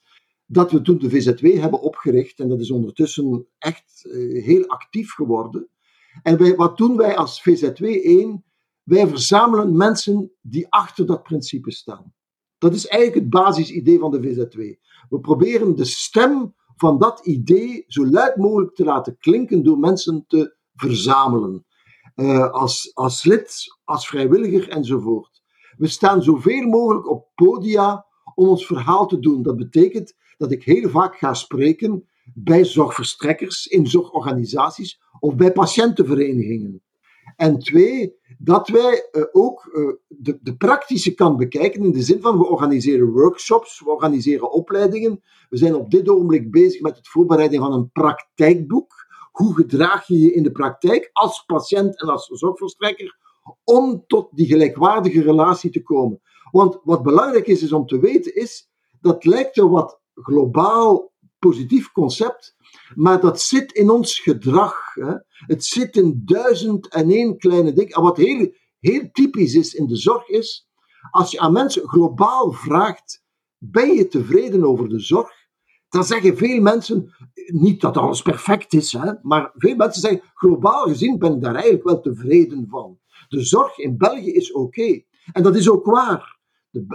dat 0.52 0.72
we 0.72 0.82
toen 0.82 0.98
de 0.98 1.10
VZW 1.10 1.60
hebben 1.60 1.82
opgericht. 1.82 2.40
En 2.40 2.50
dat 2.50 2.60
is 2.60 2.72
ondertussen 2.72 3.48
echt 3.58 4.04
uh, 4.06 4.44
heel 4.44 4.68
actief 4.68 5.14
geworden. 5.14 5.70
En 6.24 6.38
wij, 6.38 6.56
wat 6.56 6.78
doen 6.78 6.98
wij 6.98 7.16
als 7.16 7.42
VZW 7.42 7.84
1? 7.84 8.44
Wij 8.84 9.08
verzamelen 9.08 9.78
mensen 9.78 10.32
die 10.42 10.68
achter 10.70 11.06
dat 11.06 11.24
principe 11.24 11.72
staan. 11.72 12.14
Dat 12.58 12.74
is 12.74 12.88
eigenlijk 12.88 13.22
het 13.22 13.44
basisidee 13.44 14.00
van 14.00 14.12
de 14.12 14.22
VZW. 14.22 14.60
We 15.10 15.20
proberen 15.20 15.76
de 15.76 15.86
stem 15.86 16.56
van 16.76 17.00
dat 17.00 17.26
idee 17.26 17.84
zo 17.88 18.06
luid 18.06 18.36
mogelijk 18.36 18.76
te 18.76 18.84
laten 18.84 19.18
klinken 19.18 19.64
door 19.64 19.80
mensen 19.80 20.24
te 20.28 20.56
verzamelen. 20.76 21.66
Uh, 22.16 22.50
als, 22.50 22.92
als 22.94 23.24
lid, 23.24 23.66
als 23.84 24.08
vrijwilliger 24.08 24.70
enzovoort. 24.70 25.42
We 25.78 25.88
staan 25.88 26.24
zoveel 26.24 26.68
mogelijk 26.68 27.10
op 27.10 27.28
podia 27.36 28.06
om 28.36 28.48
ons 28.48 28.66
verhaal 28.66 29.08
te 29.08 29.20
doen. 29.20 29.42
Dat 29.42 29.58
betekent 29.58 30.20
dat 30.42 30.52
ik 30.52 30.64
heel 30.64 30.90
vaak 30.90 31.18
ga 31.18 31.34
spreken 31.34 32.10
bij 32.34 32.66
zorgverstrekkers, 32.66 33.68
in 33.68 33.88
zorgorganisaties 33.88 35.02
of 35.20 35.36
bij 35.36 35.52
patiëntenverenigingen. 35.52 36.82
En 37.36 37.60
twee, 37.60 38.16
dat 38.38 38.70
wij 38.70 39.10
uh, 39.12 39.24
ook 39.32 39.70
uh, 39.74 39.94
de, 40.08 40.40
de, 40.42 40.56
praktische 40.56 41.14
kant 41.14 41.38
bekijken 41.38 41.84
in 41.84 41.92
de 41.92 42.02
zin 42.02 42.22
van 42.22 42.38
we 42.38 42.48
organiseren 42.48 43.12
workshops, 43.12 43.80
we 43.80 43.90
organiseren 43.90 44.52
opleidingen. 44.52 45.24
We 45.50 45.58
zijn 45.58 45.76
op 45.76 45.92
dit 45.92 46.10
ogenblik 46.10 46.52
bezig 46.52 46.82
met 46.82 46.98
het 46.98 47.08
voorbereiden 47.08 47.60
van 47.60 47.74
een 47.74 47.92
praktijkboek. 47.92 48.94
Hoe 49.32 49.56
gedraag 49.56 50.08
je 50.08 50.20
je 50.20 50.34
in 50.34 50.44
de 50.44 50.52
praktijk 50.52 51.10
als 51.14 51.44
patiënt 51.46 52.02
en 52.02 52.08
als 52.08 52.26
zorgverstrekker 52.26 53.18
om 53.64 54.04
tot 54.08 54.30
die 54.32 54.48
gelijkwaardige 54.48 55.22
relatie 55.22 55.72
te 55.72 55.84
komen? 55.84 56.22
Want 56.52 56.80
wat 56.84 57.04
belangrijk 57.04 57.48
is, 57.48 57.64
is 57.64 57.72
om 57.72 57.86
te 57.86 58.00
weten, 58.00 58.36
is 58.36 58.70
dat 59.02 59.26
lijkt 59.26 59.58
een 59.58 59.70
wat 59.70 60.01
globaal 60.22 61.12
positief 61.40 61.92
concept, 61.92 62.56
maar 62.96 63.20
dat 63.20 63.42
zit 63.42 63.72
in 63.72 63.90
ons 63.90 64.20
gedrag. 64.20 64.94
Hè. 64.94 65.14
Het 65.30 65.66
zit 65.66 65.96
in 65.96 66.22
duizend 66.26 66.88
en 66.88 67.10
één 67.10 67.38
kleine 67.38 67.74
dingen. 67.74 67.92
En 67.92 68.02
wat 68.02 68.18
heel, 68.18 68.54
heel 68.80 69.10
typisch 69.12 69.56
is 69.56 69.74
in 69.74 69.88
de 69.88 69.96
zorg 69.96 70.28
is, 70.28 70.70
als 71.12 71.32
je 71.32 71.40
aan 71.40 71.52
mensen 71.52 71.88
globaal 71.88 72.52
vraagt, 72.52 73.24
ben 73.58 73.94
je 73.94 74.08
tevreden 74.08 74.64
over 74.64 74.90
de 74.90 75.00
zorg? 75.00 75.30
Dan 75.90 76.04
zeggen 76.04 76.38
veel 76.38 76.62
mensen, 76.62 77.14
niet 77.46 77.82
dat 77.82 77.98
alles 77.98 78.22
perfect 78.22 78.74
is, 78.74 78.92
hè, 78.92 79.12
maar 79.22 79.52
veel 79.56 79.76
mensen 79.76 80.02
zeggen, 80.02 80.22
globaal 80.34 80.88
gezien 80.88 81.20
ben 81.20 81.34
ik 81.34 81.42
daar 81.42 81.54
eigenlijk 81.54 81.84
wel 81.84 82.00
tevreden 82.00 82.68
van. 82.70 83.00
De 83.28 83.44
zorg 83.44 83.78
in 83.78 83.98
België 83.98 84.32
is 84.32 84.52
oké. 84.52 85.04
En 85.32 85.44
dat 85.44 85.56
is 85.56 85.70
ook 85.70 85.86
waar. 85.86 86.40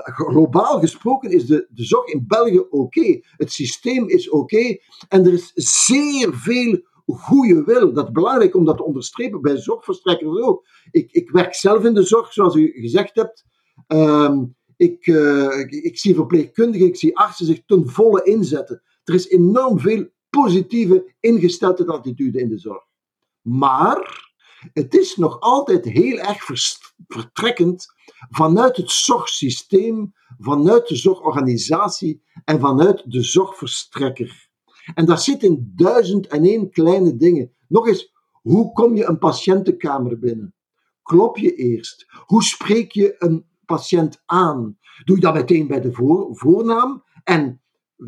Globaal 0.03 0.81
gesproken 0.81 1.31
is 1.31 1.47
de, 1.47 1.67
de 1.71 1.85
zorg 1.85 2.07
in 2.07 2.25
België 2.27 2.59
oké. 2.59 3.21
Het 3.37 3.53
systeem 3.53 4.09
is 4.09 4.31
oké. 4.31 4.77
en 5.09 5.27
er 5.27 5.33
is 5.33 5.53
zeer 5.55 6.35
veel 6.35 6.81
goede 7.07 7.65
wil. 7.65 7.93
Dat 7.93 8.07
is 8.07 8.13
belangrijk 8.13 8.55
om 8.55 8.65
dat 8.65 8.77
te 8.77 8.85
onderstrepen 8.85 9.41
bij 9.41 9.57
zorgverstrekkers 9.57 10.41
ook. 10.41 10.67
Ik, 10.91 11.13
ik 11.13 11.31
werk 11.31 11.55
zelf 11.55 11.85
in 11.85 11.95
de 11.95 12.03
zorg, 12.03 12.33
zoals 12.33 12.55
u 12.55 12.73
gezegd 12.81 13.15
hebt. 13.15 13.45
Ehm, 13.87 14.45
ik, 14.77 15.07
uh, 15.07 15.59
ik, 15.59 15.71
ik, 15.71 15.99
zie 15.99 16.15
verpleegkundigen, 16.15 16.87
ik 16.87 16.97
zie 16.97 17.19
artsen 17.19 17.47
zich 17.47 17.65
ten 17.67 17.89
volle 17.89 18.23
inzetten. 18.23 18.83
Er 19.05 19.15
is 19.15 19.29
enorm 19.29 19.79
veel 19.79 20.09
positieve 20.31 21.15
ingestelde 21.21 21.87
attitude 21.87 22.41
in 22.41 22.49
de 22.49 22.59
zorg. 22.59 22.83
Maar 23.41 24.26
het 24.73 24.95
is 24.95 25.17
nog 25.17 25.41
altijd 25.41 25.85
heel 25.85 26.19
erg 26.19 26.45
vertrekkend 27.07 27.87
vanuit 28.31 28.77
het 28.77 28.91
zorgsysteem, 28.91 30.15
vanuit 30.39 30.89
de 30.89 30.97
zorgorganisatie 30.97 32.23
en 32.45 32.61
vanuit 32.61 33.03
de 33.07 33.23
zorgverstrekker. 33.23 34.49
En 34.95 35.07
daar 35.07 35.19
zitten 35.19 35.73
duizend 35.77 36.27
en 36.27 36.45
één 36.45 36.71
kleine 36.71 37.17
dingen. 37.17 37.53
Nog 37.69 37.87
eens, 37.87 38.13
hoe 38.43 38.73
kom 38.73 38.95
je 38.95 39.05
een 39.05 39.19
patiëntenkamer 39.19 40.19
binnen? 40.19 40.55
Klop 41.03 41.37
je 41.37 41.55
eerst? 41.55 42.07
Hoe 42.27 42.43
spreek 42.43 42.93
je 42.93 43.15
een 43.19 43.47
patiënt 43.65 44.23
aan? 44.27 44.79
Doe 45.05 45.17
je 45.17 45.23
dat 45.23 45.35
meteen 45.35 45.67
bij 45.67 45.81
de 45.81 45.93
voornaam 46.33 47.05
en 47.25 47.63
eh, 47.97 48.07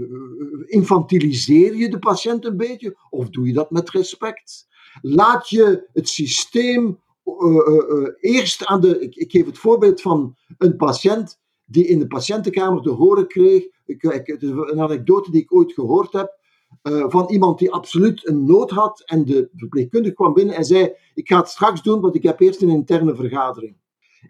infantiliseer 0.66 1.76
je 1.76 1.88
de 1.88 1.98
patiënt 1.98 2.44
een 2.44 2.56
beetje? 2.56 2.98
Of 3.10 3.30
doe 3.30 3.46
je 3.46 3.52
dat 3.52 3.70
met 3.70 3.90
respect? 3.90 4.68
Laat 5.00 5.48
je 5.48 5.88
het 5.92 6.08
systeem 6.08 7.00
uh, 7.24 7.46
uh, 7.46 8.08
eerst 8.20 8.66
aan 8.66 8.80
de. 8.80 9.00
Ik, 9.00 9.14
ik, 9.14 9.30
geef 9.30 9.46
het 9.46 9.58
voorbeeld 9.58 10.00
van 10.00 10.36
een 10.58 10.76
patiënt 10.76 11.38
die 11.64 11.86
in 11.86 11.98
de 11.98 12.06
patiëntenkamer 12.06 12.82
te 12.82 12.90
horen 12.90 13.26
kreeg. 13.28 13.64
Ik, 13.86 14.02
het 14.02 14.42
is 14.42 14.50
een 14.50 14.80
anekdote 14.80 15.30
die 15.30 15.42
ik 15.42 15.54
ooit 15.54 15.72
gehoord 15.72 16.12
heb. 16.12 16.38
eh, 16.82 17.04
van 17.08 17.28
iemand 17.28 17.58
die 17.58 17.72
absoluut 17.72 18.28
een 18.28 18.44
nood 18.46 18.70
had 18.70 19.02
en 19.06 19.24
de 19.24 19.48
verpleegkundige 19.56 20.14
kwam 20.14 20.34
binnen 20.34 20.54
en 20.54 20.64
zei, 20.64 20.94
ik 21.14 21.28
ga 21.28 21.36
het 21.38 21.48
straks 21.48 21.82
doen, 21.82 22.00
want 22.00 22.14
ik 22.14 22.22
heb 22.22 22.40
eerst 22.40 22.62
een 22.62 22.68
interne 22.68 23.14
vergadering. 23.14 23.76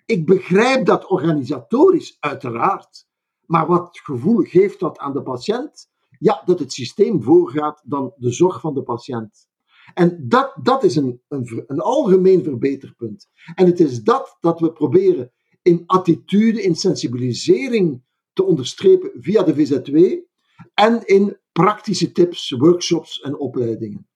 Ik 0.07 0.27
begrijp 0.27 0.87
dat 0.87 1.07
organisatorisch, 1.07 2.17
uiteraard. 2.21 3.07
Maar 3.47 3.67
wat 3.67 3.99
gevoel 4.03 4.43
geeft 4.43 4.81
dat 4.81 4.99
aan 4.99 5.13
de 5.13 5.23
patiënt? 5.23 5.89
Ja, 6.19 6.43
dat 6.45 6.59
het 6.59 6.73
systeem 6.73 7.23
voorgaat 7.23 7.83
dan 7.85 8.13
de 8.17 8.33
zorg 8.33 8.61
van 8.61 8.75
de 8.75 8.83
patiënt. 8.83 9.49
En 9.95 10.29
dat, 10.29 10.55
dat 10.63 10.85
is 10.85 10.97
een, 10.97 11.21
een, 11.29 11.65
een 11.67 11.81
algemeen 11.81 12.45
verbeterpunt. 12.45 13.29
En 13.55 13.67
het 13.67 13.81
is 13.81 14.03
dat 14.03 14.37
dat 14.41 14.61
we 14.61 14.73
proberen 14.73 15.33
in 15.63 15.83
attitude, 15.87 16.63
in 16.63 16.75
sensibilisering 16.75 18.03
te 18.33 18.45
onderstrepen 18.45 19.11
via 19.15 19.43
de 19.43 19.55
VZW 19.55 19.97
en 20.75 21.07
in 21.07 21.37
praktische 21.53 22.13
tips, 22.13 22.51
workshops 22.51 23.21
en 23.21 23.39
opleidingen. 23.39 24.09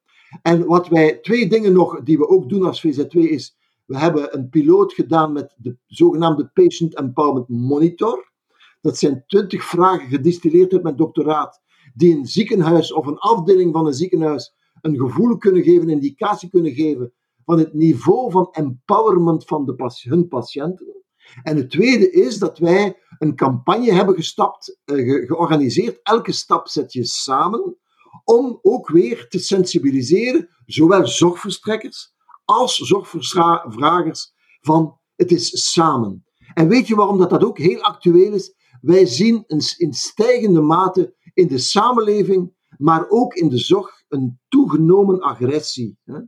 En 0.42 0.66
wat 0.66 0.88
wij, 0.88 1.18
twee 1.18 1.48
dingen 1.48 1.72
nog 1.72 2.02
die 2.02 2.18
we 2.18 2.28
ook 2.28 2.48
doen 2.48 2.64
als 2.64 2.80
VZW 2.80 3.16
is, 3.16 3.56
we 3.84 3.98
hebben 3.98 4.36
een 4.36 4.48
piloot 4.48 4.92
gedaan 4.92 5.32
met 5.32 5.54
de 5.56 5.76
zogenaamde 5.86 6.50
Patient 6.54 6.96
Empowerment 6.96 7.48
Monitor. 7.48 8.32
Dat 8.80 8.98
zijn 8.98 9.24
twintig 9.26 9.64
vragen 9.64 10.08
gedistilleerd 10.08 10.72
uit 10.72 10.82
mijn 10.82 10.96
doctoraat, 10.96 11.60
die 11.94 12.16
een 12.16 12.26
ziekenhuis 12.26 12.92
of 12.92 13.06
een 13.06 13.18
afdeling 13.18 13.72
van 13.72 13.86
een 13.86 13.94
ziekenhuis 13.94 14.54
een 14.82 14.98
gevoel 14.98 15.36
kunnen 15.36 15.62
geven, 15.62 15.82
een 15.82 16.02
indicatie 16.02 16.50
kunnen 16.50 16.72
geven 16.72 17.12
van 17.44 17.58
het 17.58 17.74
niveau 17.74 18.30
van 18.30 18.48
empowerment 18.50 19.44
van 19.44 19.64
de, 19.64 19.74
hun 20.08 20.28
patiënten. 20.28 21.02
En 21.42 21.56
het 21.56 21.70
tweede 21.70 22.10
is 22.10 22.38
dat 22.38 22.58
wij 22.58 22.96
een 23.18 23.36
campagne 23.36 23.92
hebben 23.92 24.14
gestapt, 24.14 24.80
uh, 24.84 25.26
georganiseerd. 25.26 26.00
Elke 26.02 26.32
stap 26.32 26.68
zet 26.68 26.92
je 26.92 27.04
samen 27.04 27.76
om 28.24 28.58
ook 28.62 28.88
weer 28.88 29.28
te 29.28 29.38
sensibiliseren, 29.38 30.48
zowel 30.66 31.06
zorgverstrekkers 31.06 32.14
als 32.44 32.76
zorgvragers, 32.76 34.32
van 34.60 34.98
het 35.16 35.30
is 35.30 35.72
samen. 35.72 36.24
En 36.54 36.68
weet 36.68 36.86
je 36.86 36.94
waarom 36.94 37.18
dat, 37.18 37.30
dat 37.30 37.44
ook 37.44 37.58
heel 37.58 37.80
actueel 37.80 38.32
is? 38.32 38.54
Wij 38.80 39.06
zien 39.06 39.44
in 39.76 39.92
stijgende 39.92 40.60
mate 40.60 41.14
in 41.34 41.46
de 41.46 41.58
samenleving, 41.58 42.54
maar 42.78 43.08
ook 43.08 43.34
in 43.34 43.48
de 43.48 43.58
zorg, 43.58 44.01
een 44.12 44.40
toegenomen 44.48 45.20
agressie. 45.20 45.98
Hè? 46.04 46.18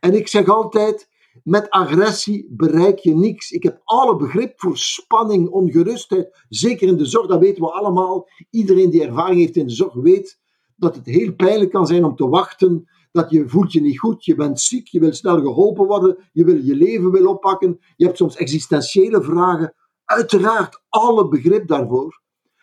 En 0.00 0.14
ik 0.14 0.28
zeg 0.28 0.48
altijd, 0.48 1.08
met 1.42 1.70
agressie 1.70 2.46
bereik 2.50 2.98
je 2.98 3.14
niks. 3.14 3.50
Ik 3.50 3.62
heb 3.62 3.80
alle 3.84 4.16
begrip 4.16 4.52
voor 4.60 4.78
spanning, 4.78 5.48
ongerustheid. 5.48 6.44
Zeker 6.48 6.88
in 6.88 6.96
de 6.96 7.04
zorg, 7.04 7.26
dat 7.26 7.40
weten 7.40 7.62
we 7.62 7.72
allemaal. 7.72 8.28
Iedereen 8.50 8.90
die 8.90 9.06
ervaring 9.06 9.40
heeft 9.40 9.56
in 9.56 9.66
de 9.66 9.72
zorg 9.72 9.94
weet 9.94 10.40
dat 10.76 10.94
het 10.96 11.06
heel 11.06 11.34
pijnlijk 11.34 11.70
kan 11.70 11.86
zijn 11.86 12.04
om 12.04 12.16
te 12.16 12.28
wachten. 12.28 12.90
Dat 13.12 13.30
je 13.30 13.48
voelt 13.48 13.72
je 13.72 13.80
niet 13.80 13.98
goed, 13.98 14.24
je 14.24 14.34
bent 14.34 14.60
ziek, 14.60 14.88
je 14.88 15.00
wil 15.00 15.12
snel 15.12 15.40
geholpen 15.40 15.86
worden, 15.86 16.28
je 16.32 16.44
wil 16.44 16.56
je 16.56 16.74
leven 16.74 17.10
wil 17.10 17.26
oppakken. 17.26 17.78
Je 17.96 18.04
hebt 18.04 18.16
soms 18.16 18.36
existentiële 18.36 19.22
vragen. 19.22 19.74
Uiteraard 20.04 20.82
alle 20.88 21.28
begrip 21.28 21.68
daarvoor. 21.68 22.20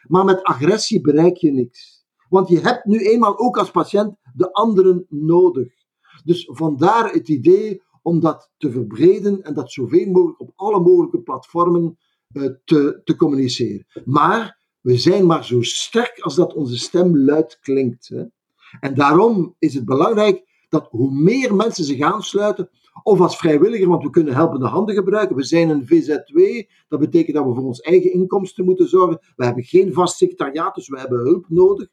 Maar 0.07 0.25
met 0.25 0.43
agressie 0.43 1.01
bereik 1.01 1.37
je 1.37 1.51
niks. 1.51 2.05
Want 2.29 2.49
je 2.49 2.59
hebt 2.59 2.85
nu 2.85 2.97
eenmaal 2.97 3.39
ook 3.39 3.57
als 3.57 3.71
patiënt 3.71 4.15
de 4.35 4.53
anderen 4.53 5.05
nodig. 5.09 5.73
Dus 6.23 6.49
vandaar 6.51 7.11
het 7.11 7.29
idee 7.29 7.81
om 8.01 8.19
dat 8.19 8.51
te 8.57 8.71
verbreden 8.71 9.43
en 9.43 9.53
dat 9.53 9.71
zoveel 9.71 10.07
mogelijk 10.07 10.39
op 10.39 10.51
alle 10.55 10.79
mogelijke 10.79 11.21
platformen 11.21 11.97
uh, 12.31 12.49
te, 12.65 13.01
te 13.03 13.15
communiceren. 13.15 13.85
Maar 14.05 14.57
we 14.81 14.97
zijn 14.97 15.25
maar 15.25 15.45
zo 15.45 15.61
sterk 15.61 16.19
als 16.19 16.35
dat 16.35 16.53
onze 16.53 16.77
stem 16.77 17.17
luid 17.17 17.59
klinkt. 17.61 18.07
Hè. 18.07 18.23
En 18.79 18.95
daarom 18.95 19.55
is 19.59 19.73
het 19.73 19.85
belangrijk 19.85 20.47
dat 20.69 20.87
hoe 20.89 21.11
meer 21.11 21.55
mensen 21.55 21.83
zich 21.83 22.01
aansluiten, 22.01 22.69
of 23.03 23.19
als 23.19 23.37
vrijwilliger, 23.37 23.87
want 23.87 24.03
we 24.03 24.09
kunnen 24.09 24.33
helpende 24.33 24.67
handen 24.67 24.95
gebruiken. 24.95 25.35
We 25.35 25.43
zijn 25.43 25.69
een 25.69 25.87
VZW, 25.87 26.39
dat 26.87 26.99
betekent 26.99 27.35
dat 27.35 27.45
we 27.45 27.53
voor 27.53 27.63
ons 27.65 27.79
eigen 27.79 28.13
inkomsten 28.13 28.65
moeten 28.65 28.89
zorgen. 28.89 29.19
We 29.35 29.45
hebben 29.45 29.63
geen 29.63 29.93
vast 29.93 30.17
secretariaat, 30.17 30.75
dus 30.75 30.87
we 30.87 30.99
hebben 30.99 31.19
hulp 31.19 31.45
nodig. 31.49 31.87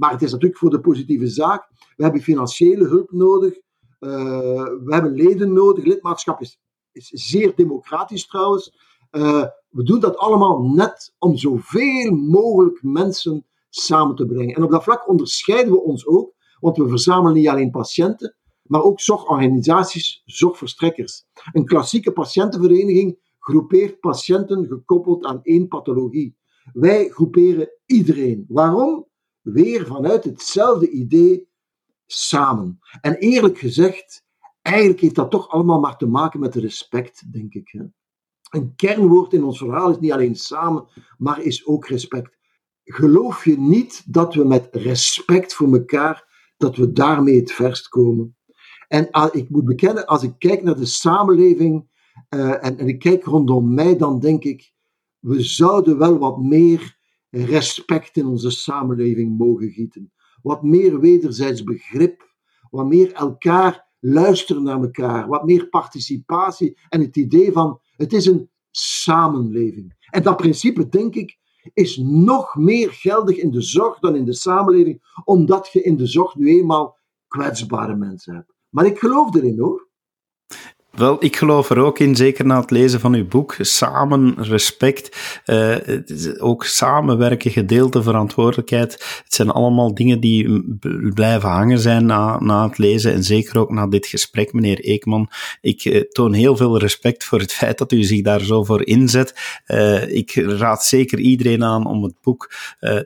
Maar 0.00 0.10
het 0.10 0.22
is 0.22 0.32
natuurlijk 0.32 0.60
voor 0.60 0.70
de 0.70 0.80
positieve 0.80 1.26
zaak. 1.26 1.68
We 1.96 2.02
hebben 2.02 2.22
financiële 2.22 2.86
hulp 2.86 3.12
nodig. 3.12 3.54
Uh, 3.54 4.10
we 4.62 4.86
hebben 4.88 5.14
leden 5.14 5.52
nodig. 5.52 5.84
Lidmaatschap 5.84 6.40
is, 6.40 6.58
is 6.92 7.08
zeer 7.08 7.54
democratisch 7.54 8.26
trouwens. 8.26 8.74
Uh, 9.10 9.44
we 9.68 9.82
doen 9.82 10.00
dat 10.00 10.16
allemaal 10.16 10.62
net 10.62 11.14
om 11.18 11.36
zoveel 11.36 12.12
mogelijk 12.12 12.82
mensen 12.82 13.46
samen 13.68 14.16
te 14.16 14.26
brengen. 14.26 14.54
En 14.54 14.62
op 14.62 14.70
dat 14.70 14.82
vlak 14.82 15.08
onderscheiden 15.08 15.72
we 15.72 15.82
ons 15.82 16.06
ook, 16.06 16.34
want 16.60 16.76
we 16.76 16.88
verzamelen 16.88 17.34
niet 17.34 17.48
alleen 17.48 17.70
patiënten, 17.70 18.36
maar 18.62 18.82
ook 18.82 19.00
zorgorganisaties, 19.00 20.22
zorgverstrekkers. 20.24 21.24
Een 21.52 21.64
klassieke 21.64 22.12
patiëntenvereniging 22.12 23.18
groepeert 23.38 24.00
patiënten 24.00 24.66
gekoppeld 24.66 25.24
aan 25.24 25.40
één 25.42 25.68
pathologie. 25.68 26.36
Wij 26.72 27.08
groeperen 27.08 27.70
iedereen. 27.86 28.44
Waarom? 28.48 29.08
Weer 29.40 29.86
vanuit 29.86 30.24
hetzelfde 30.24 30.90
idee 30.90 31.48
samen. 32.06 32.78
En 33.00 33.14
eerlijk 33.14 33.58
gezegd, 33.58 34.24
eigenlijk 34.62 35.00
heeft 35.00 35.14
dat 35.14 35.30
toch 35.30 35.48
allemaal 35.48 35.80
maar 35.80 35.96
te 35.96 36.06
maken 36.06 36.40
met 36.40 36.54
respect, 36.54 37.32
denk 37.32 37.54
ik. 37.54 37.68
Hè? 37.68 37.82
Een 38.50 38.74
kernwoord 38.76 39.32
in 39.32 39.44
ons 39.44 39.58
verhaal 39.58 39.90
is 39.90 39.98
niet 39.98 40.12
alleen 40.12 40.36
samen, 40.36 40.86
maar 41.18 41.42
is 41.42 41.66
ook 41.66 41.86
respect. 41.86 42.38
Geloof 42.84 43.44
je 43.44 43.58
niet 43.58 44.12
dat 44.12 44.34
we 44.34 44.44
met 44.44 44.68
respect 44.72 45.54
voor 45.54 45.72
elkaar, 45.72 46.52
dat 46.56 46.76
we 46.76 46.92
daarmee 46.92 47.36
het 47.36 47.52
verst 47.52 47.88
komen? 47.88 48.36
En 48.88 49.10
ah, 49.10 49.34
ik 49.34 49.50
moet 49.50 49.64
bekennen, 49.64 50.06
als 50.06 50.22
ik 50.22 50.34
kijk 50.38 50.62
naar 50.62 50.76
de 50.76 50.86
samenleving 50.86 51.88
uh, 52.34 52.64
en, 52.64 52.78
en 52.78 52.88
ik 52.88 52.98
kijk 52.98 53.24
rondom 53.24 53.74
mij, 53.74 53.96
dan 53.96 54.20
denk 54.20 54.44
ik, 54.44 54.72
we 55.18 55.42
zouden 55.42 55.98
wel 55.98 56.18
wat 56.18 56.38
meer 56.38 56.98
respect 57.30 58.16
in 58.16 58.26
onze 58.26 58.50
samenleving 58.50 59.38
mogen 59.38 59.70
gieten 59.70 60.12
wat 60.42 60.62
meer 60.62 61.00
wederzijds 61.00 61.62
begrip, 61.62 62.34
wat 62.70 62.86
meer 62.86 63.12
elkaar 63.12 63.88
luisteren 64.00 64.62
naar 64.62 64.80
elkaar, 64.80 65.28
wat 65.28 65.44
meer 65.44 65.68
participatie 65.68 66.78
en 66.88 67.00
het 67.00 67.16
idee 67.16 67.52
van 67.52 67.80
het 67.96 68.12
is 68.12 68.26
een 68.26 68.50
samenleving. 68.70 70.08
En 70.10 70.22
dat 70.22 70.36
principe, 70.36 70.88
denk 70.88 71.14
ik, 71.14 71.38
is 71.72 71.96
nog 71.96 72.56
meer 72.56 72.90
geldig 72.92 73.36
in 73.36 73.50
de 73.50 73.60
zorg 73.60 73.98
dan 73.98 74.16
in 74.16 74.24
de 74.24 74.34
samenleving, 74.34 75.02
omdat 75.24 75.68
je 75.72 75.82
in 75.82 75.96
de 75.96 76.06
zorg 76.06 76.34
nu 76.34 76.48
eenmaal 76.48 76.98
kwetsbare 77.28 77.96
mensen 77.96 78.34
hebt. 78.34 78.54
Maar 78.68 78.86
ik 78.86 78.98
geloof 78.98 79.34
erin 79.34 79.58
hoor. 79.58 79.88
Wel, 80.90 81.24
ik 81.24 81.36
geloof 81.36 81.70
er 81.70 81.78
ook 81.78 81.98
in, 81.98 82.16
zeker 82.16 82.46
na 82.46 82.60
het 82.60 82.70
lezen 82.70 83.00
van 83.00 83.14
uw 83.14 83.26
boek. 83.26 83.56
Samen, 83.60 84.34
respect, 84.38 85.16
uh, 85.46 85.76
ook 86.38 86.64
samenwerken, 86.64 87.50
gedeelde 87.50 88.02
verantwoordelijkheid. 88.02 88.92
Het 89.24 89.34
zijn 89.34 89.50
allemaal 89.50 89.94
dingen 89.94 90.20
die 90.20 90.64
blijven 91.14 91.48
hangen 91.48 91.78
zijn 91.78 92.06
na, 92.06 92.40
na 92.40 92.68
het 92.68 92.78
lezen 92.78 93.12
en 93.12 93.24
zeker 93.24 93.58
ook 93.58 93.70
na 93.70 93.86
dit 93.86 94.06
gesprek, 94.06 94.52
meneer 94.52 94.80
Eekman. 94.80 95.30
Ik 95.60 95.84
uh, 95.84 96.00
toon 96.00 96.32
heel 96.32 96.56
veel 96.56 96.78
respect 96.78 97.24
voor 97.24 97.38
het 97.38 97.52
feit 97.52 97.78
dat 97.78 97.92
u 97.92 98.02
zich 98.02 98.22
daar 98.22 98.40
zo 98.40 98.64
voor 98.64 98.86
inzet. 98.86 99.60
Uh, 99.66 100.14
ik 100.14 100.34
raad 100.34 100.84
zeker 100.84 101.18
iedereen 101.18 101.64
aan 101.64 101.86
om 101.86 102.02
het 102.02 102.14
boek 102.22 102.52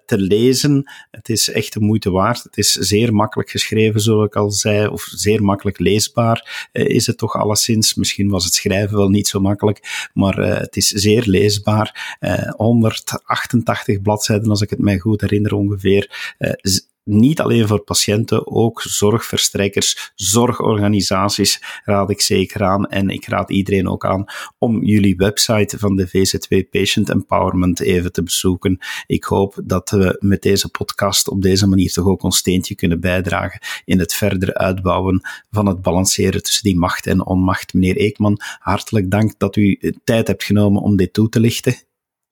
te 0.07 0.18
lezen. 0.18 0.90
Het 1.11 1.29
is 1.29 1.51
echt 1.51 1.73
de 1.73 1.81
moeite 1.81 2.11
waard. 2.11 2.42
Het 2.42 2.57
is 2.57 2.73
zeer 2.73 3.14
makkelijk 3.14 3.51
geschreven, 3.51 4.01
zoals 4.01 4.27
ik 4.27 4.37
al 4.37 4.51
zei, 4.51 4.87
of 4.87 5.03
zeer 5.03 5.42
makkelijk 5.42 5.79
leesbaar 5.79 6.68
is 6.73 7.07
het 7.07 7.18
toch 7.18 7.37
alleszins. 7.37 7.74
Misschien 7.75 8.29
was 8.29 8.45
het 8.45 8.55
schrijven 8.55 8.97
wel 8.97 9.09
niet 9.09 9.29
zo 9.29 9.41
makkelijk, 9.41 10.09
maar 10.15 10.39
uh, 10.39 10.59
het 10.59 10.77
is 10.77 10.89
zeer 10.89 11.23
leesbaar. 11.27 12.17
Uh, 12.21 12.47
eh, 12.47 12.53
188 12.55 14.03
bladzijden, 14.03 14.51
als 14.51 14.61
ik 14.61 14.71
het 14.71 14.79
mij 14.79 14.99
goed 14.99 15.21
herinner 15.21 15.55
ongeveer. 15.55 16.35
Niet 17.05 17.40
alleen 17.40 17.67
voor 17.67 17.81
patiënten, 17.81 18.47
ook 18.47 18.83
zorgverstrekkers, 18.83 20.12
zorgorganisaties 20.14 21.81
raad 21.85 22.11
ik 22.11 22.21
zeker 22.21 22.62
aan. 22.62 22.87
En 22.87 23.09
ik 23.09 23.27
raad 23.27 23.51
iedereen 23.51 23.88
ook 23.88 24.05
aan 24.05 24.25
om 24.59 24.85
jullie 24.85 25.17
website 25.17 25.79
van 25.79 25.97
de 25.97 26.09
VZW 26.09 26.55
Patient 26.71 27.11
Empowerment 27.11 27.81
even 27.81 28.12
te 28.12 28.23
bezoeken. 28.23 28.79
Ik 29.07 29.25
hoop 29.25 29.61
dat 29.64 29.90
we 29.90 30.17
met 30.21 30.43
deze 30.43 30.71
podcast 30.71 31.29
op 31.29 31.43
deze 31.43 31.69
manier 31.69 31.93
toch 31.93 32.07
ook 32.07 32.23
ons 32.23 32.37
steentje 32.37 32.75
kunnen 32.75 33.01
bijdragen 33.01 33.61
in 33.85 33.99
het 33.99 34.14
verder 34.14 34.55
uitbouwen 34.55 35.21
van 35.51 35.67
het 35.67 35.83
balanceren 35.83 36.43
tussen 36.43 36.62
die 36.64 36.79
macht 36.79 37.07
en 37.07 37.27
onmacht. 37.27 37.75
Meneer 37.75 37.97
Eekman, 37.97 38.40
hartelijk 38.59 39.11
dank 39.11 39.38
dat 39.38 39.57
u 39.57 39.93
tijd 40.05 40.27
hebt 40.27 40.45
genomen 40.45 40.83
om 40.83 40.97
dit 40.97 41.12
toe 41.12 41.29
te 41.29 41.40
lichten. 41.40 41.75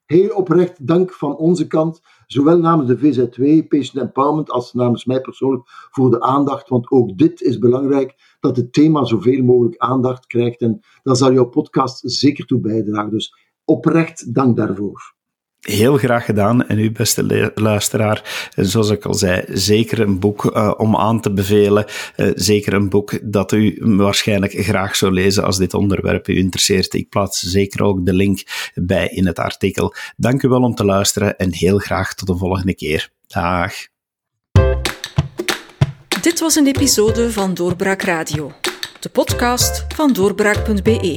Heel 0.07 0.29
oprecht 0.29 0.87
dank 0.87 1.13
van 1.13 1.37
onze 1.37 1.67
kant 1.67 2.01
zowel 2.33 2.59
namens 2.59 2.89
de 2.89 2.99
VZW, 2.99 3.69
Patient 3.69 3.97
Empowerment, 3.97 4.51
als 4.51 4.73
namens 4.73 5.05
mij 5.05 5.21
persoonlijk 5.21 5.63
voor 5.67 6.11
de 6.11 6.21
aandacht. 6.21 6.69
Want 6.69 6.91
ook 6.91 7.19
dit 7.19 7.41
is 7.41 7.59
belangrijk, 7.59 8.37
dat 8.41 8.57
het 8.57 8.73
thema 8.73 9.05
zoveel 9.05 9.43
mogelijk 9.43 9.77
aandacht 9.77 10.27
krijgt. 10.27 10.61
En 10.61 10.81
daar 11.03 11.17
zal 11.17 11.33
jouw 11.33 11.49
podcast 11.49 12.01
zeker 12.05 12.47
toe 12.47 12.61
bijdragen. 12.61 13.11
Dus 13.11 13.35
oprecht 13.65 14.35
dank 14.35 14.57
daarvoor. 14.57 15.15
Heel 15.63 15.97
graag 15.97 16.25
gedaan. 16.25 16.67
En 16.67 16.79
u, 16.79 16.93
beste 16.93 17.53
luisteraar, 17.55 18.49
zoals 18.57 18.91
ik 18.91 19.05
al 19.05 19.15
zei, 19.15 19.45
zeker 19.49 20.01
een 20.01 20.19
boek 20.19 20.45
uh, 20.45 20.75
om 20.77 20.97
aan 20.97 21.21
te 21.21 21.33
bevelen. 21.33 21.85
Uh, 22.17 22.31
zeker 22.35 22.73
een 22.73 22.89
boek 22.89 23.19
dat 23.23 23.53
u 23.53 23.79
waarschijnlijk 23.81 24.53
graag 24.53 24.97
zou 24.97 25.13
lezen 25.13 25.45
als 25.45 25.59
dit 25.59 25.75
onderwerp 25.75 26.29
u 26.29 26.37
interesseert. 26.37 26.95
Ik 26.95 27.09
plaats 27.09 27.41
zeker 27.41 27.83
ook 27.83 28.07
de 28.07 28.13
link 28.13 28.43
bij 28.75 29.09
in 29.09 29.27
het 29.27 29.39
artikel. 29.39 29.95
Dank 30.17 30.43
u 30.43 30.49
wel 30.49 30.63
om 30.63 30.75
te 30.75 30.85
luisteren 30.85 31.37
en 31.37 31.55
heel 31.55 31.79
graag 31.79 32.15
tot 32.15 32.29
de 32.29 32.37
volgende 32.37 32.75
keer. 32.75 33.11
Dag. 33.27 33.73
Dit 36.23 36.41
was 36.41 36.55
een 36.55 36.67
episode 36.67 37.33
van 37.33 37.55
Doorbraak 37.55 38.03
Radio, 38.03 38.53
de 39.01 39.09
podcast 39.09 39.85
van 39.95 40.13
doorbraak.be. 40.13 41.17